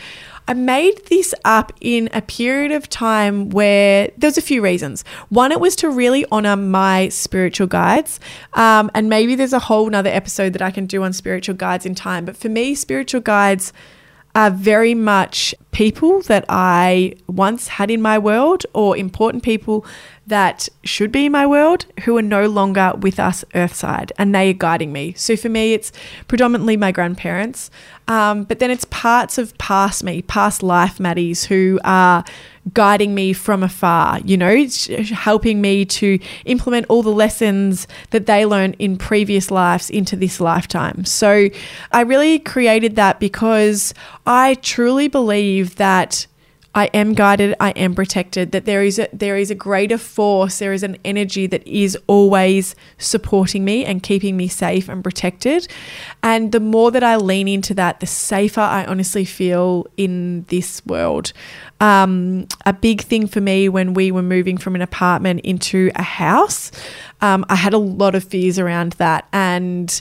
I 0.49 0.55
made 0.55 1.05
this 1.11 1.35
up 1.45 1.75
in 1.83 2.09
a 2.15 2.23
period 2.23 2.73
of 2.73 2.89
time 2.89 3.51
where 3.51 4.11
there's 4.17 4.39
a 4.39 4.43
few 4.43 4.63
reasons. 4.63 5.05
One, 5.29 5.53
it 5.53 5.61
was 5.61 5.77
to 5.77 5.91
really 5.91 6.25
honor 6.33 6.57
my 6.57 7.11
spiritual 7.11 7.67
guides. 7.67 8.19
Um, 8.55 8.91
and 8.95 9.11
maybe 9.11 9.35
there's 9.35 9.53
a 9.53 9.59
whole 9.59 9.91
nother 9.91 10.09
episode 10.09 10.55
that 10.55 10.63
I 10.63 10.71
can 10.71 10.87
do 10.87 11.03
on 11.03 11.13
spiritual 11.13 11.55
guides 11.55 11.85
in 11.85 11.95
time. 11.95 12.25
But 12.25 12.35
for 12.35 12.49
me, 12.49 12.75
spiritual 12.75 13.21
guides 13.21 13.75
are 14.38 14.51
very 14.53 14.94
much 14.94 15.53
people 15.72 16.22
that 16.22 16.44
I 16.48 17.14
once 17.27 17.66
had 17.66 17.90
in 17.90 18.01
my 18.01 18.20
world 18.20 18.64
or 18.72 18.96
important 18.96 19.42
people 19.42 19.85
that 20.29 20.68
should 20.85 21.11
be 21.11 21.27
in 21.27 21.33
my 21.33 21.44
world 21.44 21.87
who 22.05 22.16
are 22.16 22.22
no 22.22 22.46
longer 22.46 22.92
with 23.01 23.18
us 23.18 23.44
earthside 23.57 24.12
and 24.16 24.33
they 24.33 24.51
are 24.51 24.53
guiding 24.53 24.92
me. 24.92 25.12
So 25.14 25.37
for 25.37 25.48
me, 25.48 25.74
it's 25.74 25.90
predominantly 26.29 26.77
my 26.77 26.92
grandparents, 26.92 27.68
um, 28.07 28.44
but 28.44 28.61
then 28.61 28.70
it's 28.70 28.85
parts 28.90 29.38
of 29.38 29.59
past 29.59 30.05
me, 30.05 30.22
past 30.22 30.62
life 30.62 30.98
Maddies 30.98 31.46
who 31.46 31.81
are 31.83 32.22
guiding 32.74 33.14
me 33.14 33.33
from 33.33 33.62
afar, 33.62 34.20
you 34.20 34.37
know, 34.37 34.66
helping 35.12 35.61
me 35.61 35.85
to 35.85 36.18
implement 36.44 36.87
all 36.88 37.02
the 37.02 37.11
lessons 37.11 37.87
that 38.11 38.26
they 38.26 38.44
learned 38.46 38.76
in 38.78 38.96
previous 38.96 39.50
lives 39.50 39.90
into 39.90 40.16
this 40.16 40.40
lifetime. 40.40 41.04
So 41.04 41.48
I 41.92 42.00
really 42.02 42.38
created 42.38 42.96
that 42.96 43.20
because 43.20 43.94
I 44.26 44.54
truly 44.54 45.09
believe 45.09 45.76
that 45.76 46.26
I 46.74 46.87
am 46.94 47.14
guided, 47.14 47.54
I 47.59 47.70
am 47.70 47.94
protected, 47.94 48.52
that 48.52 48.64
there 48.64 48.83
is 48.83 48.98
a 48.98 49.09
there 49.12 49.37
is 49.37 49.50
a 49.50 49.54
greater 49.54 49.98
force, 49.98 50.59
there 50.59 50.72
is 50.72 50.83
an 50.83 50.96
energy 51.04 51.46
that 51.46 51.66
is 51.66 51.96
always 52.07 52.74
supporting 52.98 53.64
me 53.64 53.85
and 53.85 54.02
keeping 54.02 54.37
me 54.37 54.48
safe 54.48 54.88
and 54.88 55.02
protected. 55.02 55.66
And 56.22 56.52
the 56.52 56.61
more 56.61 56.90
that 56.90 57.02
I 57.02 57.16
lean 57.16 57.48
into 57.48 57.74
that, 57.74 58.00
the 58.00 58.07
safer 58.07 58.61
I 58.61 58.85
honestly 58.85 59.24
feel 59.24 59.87
in 59.96 60.44
this 60.48 60.85
world. 60.87 61.33
Um, 61.81 62.46
a 62.66 62.72
big 62.72 63.02
thing 63.02 63.26
for 63.26 63.40
me 63.40 63.68
when 63.68 63.94
we 63.94 64.11
were 64.11 64.22
moving 64.22 64.59
from 64.59 64.74
an 64.74 64.83
apartment 64.83 65.40
into 65.40 65.90
a 65.94 66.02
house, 66.02 66.70
um, 67.20 67.44
I 67.48 67.54
had 67.54 67.72
a 67.72 67.78
lot 67.78 68.14
of 68.14 68.24
fears 68.24 68.59
around 68.59 68.92
that 68.92 69.26
and 69.33 70.00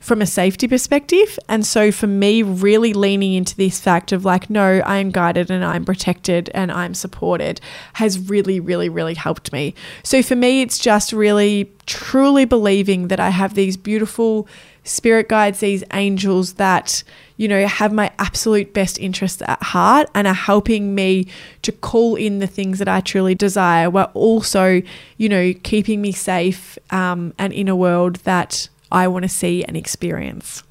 from 0.00 0.22
a 0.22 0.26
safety 0.26 0.68
perspective. 0.68 1.38
And 1.48 1.66
so 1.66 1.90
for 1.90 2.06
me, 2.06 2.42
really 2.42 2.92
leaning 2.92 3.34
into 3.34 3.56
this 3.56 3.80
fact 3.80 4.12
of 4.12 4.24
like, 4.24 4.48
no, 4.48 4.80
I 4.86 4.98
am 4.98 5.10
guided 5.10 5.50
and 5.50 5.64
I'm 5.64 5.84
protected 5.84 6.50
and 6.54 6.70
I'm 6.70 6.94
supported 6.94 7.60
has 7.94 8.18
really, 8.18 8.60
really, 8.60 8.88
really 8.88 9.14
helped 9.14 9.52
me. 9.52 9.74
So 10.02 10.22
for 10.22 10.36
me, 10.36 10.62
it's 10.62 10.78
just 10.78 11.12
really 11.12 11.72
truly 11.86 12.44
believing 12.44 13.08
that 13.08 13.18
I 13.18 13.30
have 13.30 13.54
these 13.54 13.76
beautiful 13.76 14.46
spirit 14.84 15.28
guides, 15.28 15.60
these 15.60 15.84
angels 15.92 16.54
that, 16.54 17.02
you 17.36 17.46
know, 17.46 17.66
have 17.66 17.92
my 17.92 18.10
absolute 18.18 18.72
best 18.72 18.98
interests 18.98 19.42
at 19.42 19.62
heart 19.62 20.08
and 20.14 20.26
are 20.26 20.32
helping 20.32 20.94
me 20.94 21.26
to 21.62 21.72
call 21.72 22.16
in 22.16 22.38
the 22.38 22.46
things 22.46 22.78
that 22.78 22.88
I 22.88 23.00
truly 23.00 23.34
desire, 23.34 23.90
while 23.90 24.10
also, 24.14 24.80
you 25.18 25.28
know, 25.28 25.52
keeping 25.62 26.00
me 26.00 26.12
safe 26.12 26.78
um, 26.90 27.34
and 27.38 27.52
in 27.52 27.68
a 27.68 27.76
world 27.76 28.16
that 28.16 28.68
I 28.90 29.08
want 29.08 29.24
to 29.24 29.28
see 29.28 29.64
and 29.64 29.76
experience. 29.76 30.62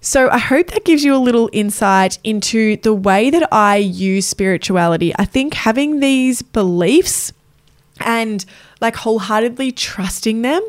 So, 0.00 0.28
I 0.28 0.36
hope 0.36 0.66
that 0.68 0.84
gives 0.84 1.02
you 1.02 1.14
a 1.14 1.16
little 1.16 1.48
insight 1.52 2.18
into 2.24 2.76
the 2.76 2.92
way 2.92 3.30
that 3.30 3.48
I 3.50 3.76
use 3.76 4.26
spirituality. 4.26 5.14
I 5.18 5.24
think 5.24 5.54
having 5.54 6.00
these 6.00 6.42
beliefs 6.42 7.32
and 8.00 8.44
like 8.80 8.96
wholeheartedly 8.96 9.72
trusting 9.72 10.42
them 10.42 10.62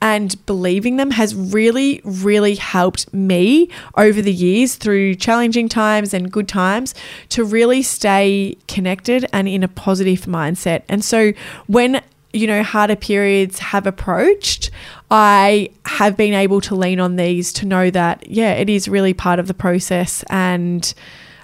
and 0.00 0.44
believing 0.46 0.96
them 0.96 1.10
has 1.10 1.34
really, 1.34 2.00
really 2.04 2.54
helped 2.54 3.12
me 3.12 3.68
over 3.96 4.22
the 4.22 4.32
years 4.32 4.76
through 4.76 5.16
challenging 5.16 5.68
times 5.68 6.14
and 6.14 6.30
good 6.30 6.48
times 6.48 6.94
to 7.30 7.44
really 7.44 7.82
stay 7.82 8.56
connected 8.68 9.26
and 9.32 9.48
in 9.48 9.62
a 9.62 9.68
positive 9.68 10.20
mindset. 10.20 10.82
And 10.88 11.04
so, 11.04 11.32
when 11.66 12.00
you 12.32 12.46
know, 12.46 12.62
harder 12.62 12.96
periods 12.96 13.58
have 13.58 13.86
approached, 13.86 14.70
I 15.10 15.70
have 15.86 16.16
been 16.16 16.34
able 16.34 16.60
to 16.62 16.74
lean 16.74 17.00
on 17.00 17.16
these 17.16 17.52
to 17.54 17.66
know 17.66 17.90
that, 17.90 18.28
yeah, 18.28 18.52
it 18.52 18.68
is 18.68 18.88
really 18.88 19.14
part 19.14 19.38
of 19.38 19.46
the 19.46 19.54
process 19.54 20.22
and 20.28 20.92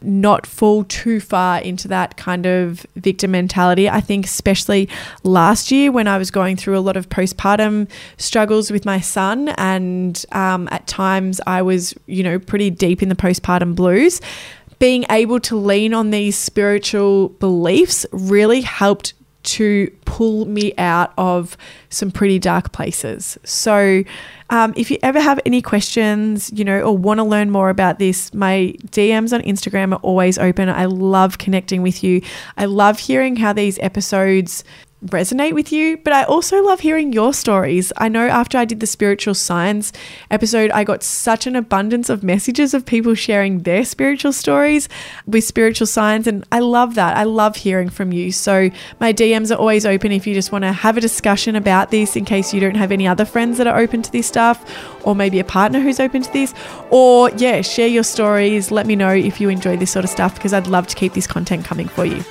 not 0.02 0.46
fall 0.46 0.84
too 0.84 1.18
far 1.18 1.60
into 1.60 1.88
that 1.88 2.18
kind 2.18 2.44
of 2.44 2.86
victim 2.96 3.30
mentality. 3.30 3.88
I 3.88 4.02
think, 4.02 4.26
especially 4.26 4.88
last 5.22 5.70
year 5.70 5.90
when 5.90 6.06
I 6.06 6.18
was 6.18 6.30
going 6.30 6.56
through 6.56 6.76
a 6.76 6.80
lot 6.80 6.96
of 6.96 7.08
postpartum 7.08 7.88
struggles 8.18 8.70
with 8.70 8.84
my 8.84 9.00
son, 9.00 9.48
and 9.56 10.22
um, 10.32 10.68
at 10.70 10.86
times 10.86 11.40
I 11.46 11.62
was, 11.62 11.94
you 12.06 12.22
know, 12.22 12.38
pretty 12.38 12.68
deep 12.68 13.02
in 13.02 13.08
the 13.08 13.14
postpartum 13.14 13.74
blues. 13.74 14.20
Being 14.78 15.06
able 15.08 15.40
to 15.40 15.56
lean 15.56 15.94
on 15.94 16.10
these 16.10 16.36
spiritual 16.36 17.30
beliefs 17.30 18.04
really 18.12 18.60
helped 18.60 19.14
to 19.44 19.90
pull 20.04 20.46
me 20.46 20.74
out 20.78 21.12
of 21.18 21.57
some 21.88 22.11
pretty 22.11 22.38
dark 22.38 22.72
places. 22.72 23.38
So, 23.44 24.04
um, 24.50 24.74
if 24.76 24.90
you 24.90 24.98
ever 25.02 25.20
have 25.20 25.40
any 25.46 25.62
questions, 25.62 26.50
you 26.54 26.64
know, 26.64 26.80
or 26.80 26.96
want 26.96 27.18
to 27.18 27.24
learn 27.24 27.50
more 27.50 27.70
about 27.70 27.98
this, 27.98 28.33
my 28.35 28.74
DMs 28.88 29.33
on 29.33 29.40
Instagram 29.42 29.92
are 29.92 30.00
always 30.00 30.38
open. 30.38 30.68
I 30.68 30.85
love 30.85 31.38
connecting 31.38 31.83
with 31.83 32.04
you. 32.04 32.20
I 32.57 32.66
love 32.66 32.98
hearing 32.98 33.37
how 33.37 33.52
these 33.52 33.78
episodes 33.78 34.62
resonate 35.06 35.52
with 35.52 35.70
you, 35.72 35.96
but 35.98 36.12
I 36.12 36.24
also 36.24 36.62
love 36.62 36.80
hearing 36.80 37.12
your 37.12 37.34
stories. 37.34 37.92
I 37.96 38.08
know 38.08 38.26
after 38.26 38.56
I 38.56 38.64
did 38.64 38.80
the 38.80 38.86
spiritual 38.86 39.34
signs 39.34 39.92
episode, 40.30 40.70
I 40.70 40.84
got 40.84 41.02
such 41.02 41.46
an 41.46 41.56
abundance 41.56 42.08
of 42.08 42.22
messages 42.22 42.74
of 42.74 42.86
people 42.86 43.14
sharing 43.14 43.60
their 43.60 43.84
spiritual 43.84 44.32
stories 44.32 44.88
with 45.26 45.44
spiritual 45.44 45.86
signs, 45.86 46.26
and 46.26 46.44
I 46.50 46.60
love 46.60 46.94
that. 46.94 47.16
I 47.16 47.24
love 47.24 47.56
hearing 47.56 47.90
from 47.90 48.12
you. 48.12 48.32
So 48.32 48.70
my 49.00 49.12
DMs 49.12 49.50
are 49.54 49.58
always 49.58 49.84
open 49.84 50.12
if 50.12 50.26
you 50.26 50.34
just 50.34 50.52
want 50.52 50.62
to 50.62 50.72
have 50.72 50.96
a 50.96 51.00
discussion 51.00 51.56
about 51.56 51.90
this 51.90 52.16
in 52.16 52.24
case 52.24 52.54
you 52.54 52.60
don't 52.60 52.76
have 52.76 52.92
any 52.92 53.06
other 53.06 53.24
friends 53.24 53.58
that 53.58 53.66
are 53.66 53.78
open 53.78 54.02
to 54.02 54.12
this 54.12 54.26
stuff, 54.26 54.64
or 55.06 55.14
maybe 55.14 55.38
a 55.38 55.44
partner 55.44 55.80
who's 55.80 56.00
open 56.00 56.22
to 56.22 56.32
this, 56.32 56.54
or 56.90 57.30
yeah, 57.36 57.60
share 57.60 57.88
your 57.88 58.04
stories. 58.04 58.70
Let 58.70 58.86
me 58.86 58.96
know 58.96 59.12
if 59.12 59.40
you 59.40 59.48
enjoy 59.48 59.76
this 59.76 59.90
sort 59.90 60.04
of 60.04 60.10
stuff 60.10 60.34
because 60.34 60.52
I'd 60.52 60.66
love 60.66 60.86
to 60.88 60.96
keep 60.96 61.12
this 61.12 61.26
content 61.26 61.64
coming 61.64 61.88
for 61.88 62.04
you. 62.04 62.24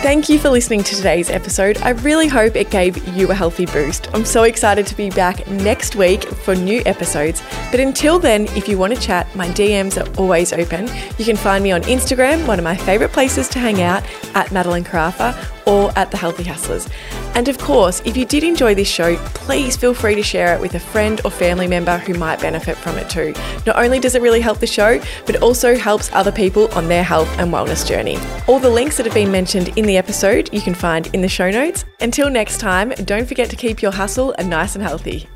Thank 0.00 0.28
you 0.28 0.38
for 0.38 0.48
listening 0.48 0.84
to 0.84 0.94
today's 0.94 1.28
episode. 1.28 1.76
I 1.78 1.90
really 1.90 2.28
hope 2.28 2.54
it 2.54 2.70
gave 2.70 3.04
you 3.08 3.32
a 3.32 3.34
healthy 3.34 3.66
boost. 3.66 4.08
I'm 4.14 4.24
so 4.24 4.44
excited 4.44 4.86
to 4.86 4.94
be 4.94 5.10
back 5.10 5.44
next 5.48 5.96
week 5.96 6.22
for 6.22 6.54
new 6.54 6.82
episodes. 6.86 7.42
But 7.72 7.80
until 7.80 8.20
then, 8.20 8.46
if 8.56 8.68
you 8.68 8.78
want 8.78 8.94
to 8.94 9.00
chat, 9.00 9.26
my 9.34 9.48
DMs 9.48 10.00
are 10.00 10.08
always 10.16 10.52
open. 10.52 10.86
You 11.18 11.24
can 11.24 11.36
find 11.36 11.64
me 11.64 11.72
on 11.72 11.82
Instagram, 11.82 12.46
one 12.46 12.60
of 12.60 12.64
my 12.64 12.76
favorite 12.76 13.10
places 13.10 13.48
to 13.48 13.58
hang 13.58 13.82
out, 13.82 14.04
at 14.36 14.46
Madelyn 14.50 14.84
Carafa, 14.84 15.34
or 15.68 15.92
at 15.96 16.10
The 16.10 16.16
Healthy 16.16 16.44
Hustlers. 16.44 16.88
And 17.34 17.48
of 17.48 17.58
course, 17.58 18.00
if 18.04 18.16
you 18.16 18.24
did 18.24 18.42
enjoy 18.42 18.74
this 18.74 18.88
show, 18.88 19.16
please 19.34 19.76
feel 19.76 19.94
free 19.94 20.14
to 20.14 20.22
share 20.22 20.54
it 20.54 20.60
with 20.60 20.74
a 20.74 20.80
friend 20.80 21.20
or 21.24 21.30
family 21.30 21.68
member 21.68 21.98
who 21.98 22.14
might 22.14 22.40
benefit 22.40 22.76
from 22.76 22.96
it 22.96 23.08
too. 23.10 23.34
Not 23.66 23.76
only 23.76 24.00
does 24.00 24.14
it 24.14 24.22
really 24.22 24.40
help 24.40 24.58
the 24.58 24.66
show, 24.66 24.98
but 25.26 25.34
it 25.34 25.42
also 25.42 25.76
helps 25.76 26.12
other 26.12 26.32
people 26.32 26.72
on 26.72 26.88
their 26.88 27.04
health 27.04 27.28
and 27.38 27.52
wellness 27.52 27.86
journey. 27.86 28.18
All 28.48 28.58
the 28.58 28.70
links 28.70 28.96
that 28.96 29.06
have 29.06 29.14
been 29.14 29.30
mentioned 29.30 29.76
in 29.76 29.84
the 29.84 29.96
episode 29.96 30.52
you 30.52 30.60
can 30.60 30.74
find 30.74 31.06
in 31.14 31.20
the 31.20 31.28
show 31.28 31.50
notes. 31.50 31.84
Until 32.00 32.30
next 32.30 32.58
time, 32.58 32.90
don't 33.04 33.28
forget 33.28 33.50
to 33.50 33.56
keep 33.56 33.82
your 33.82 33.92
hustle 33.92 34.34
and 34.38 34.48
nice 34.48 34.74
and 34.74 34.82
healthy. 34.82 35.28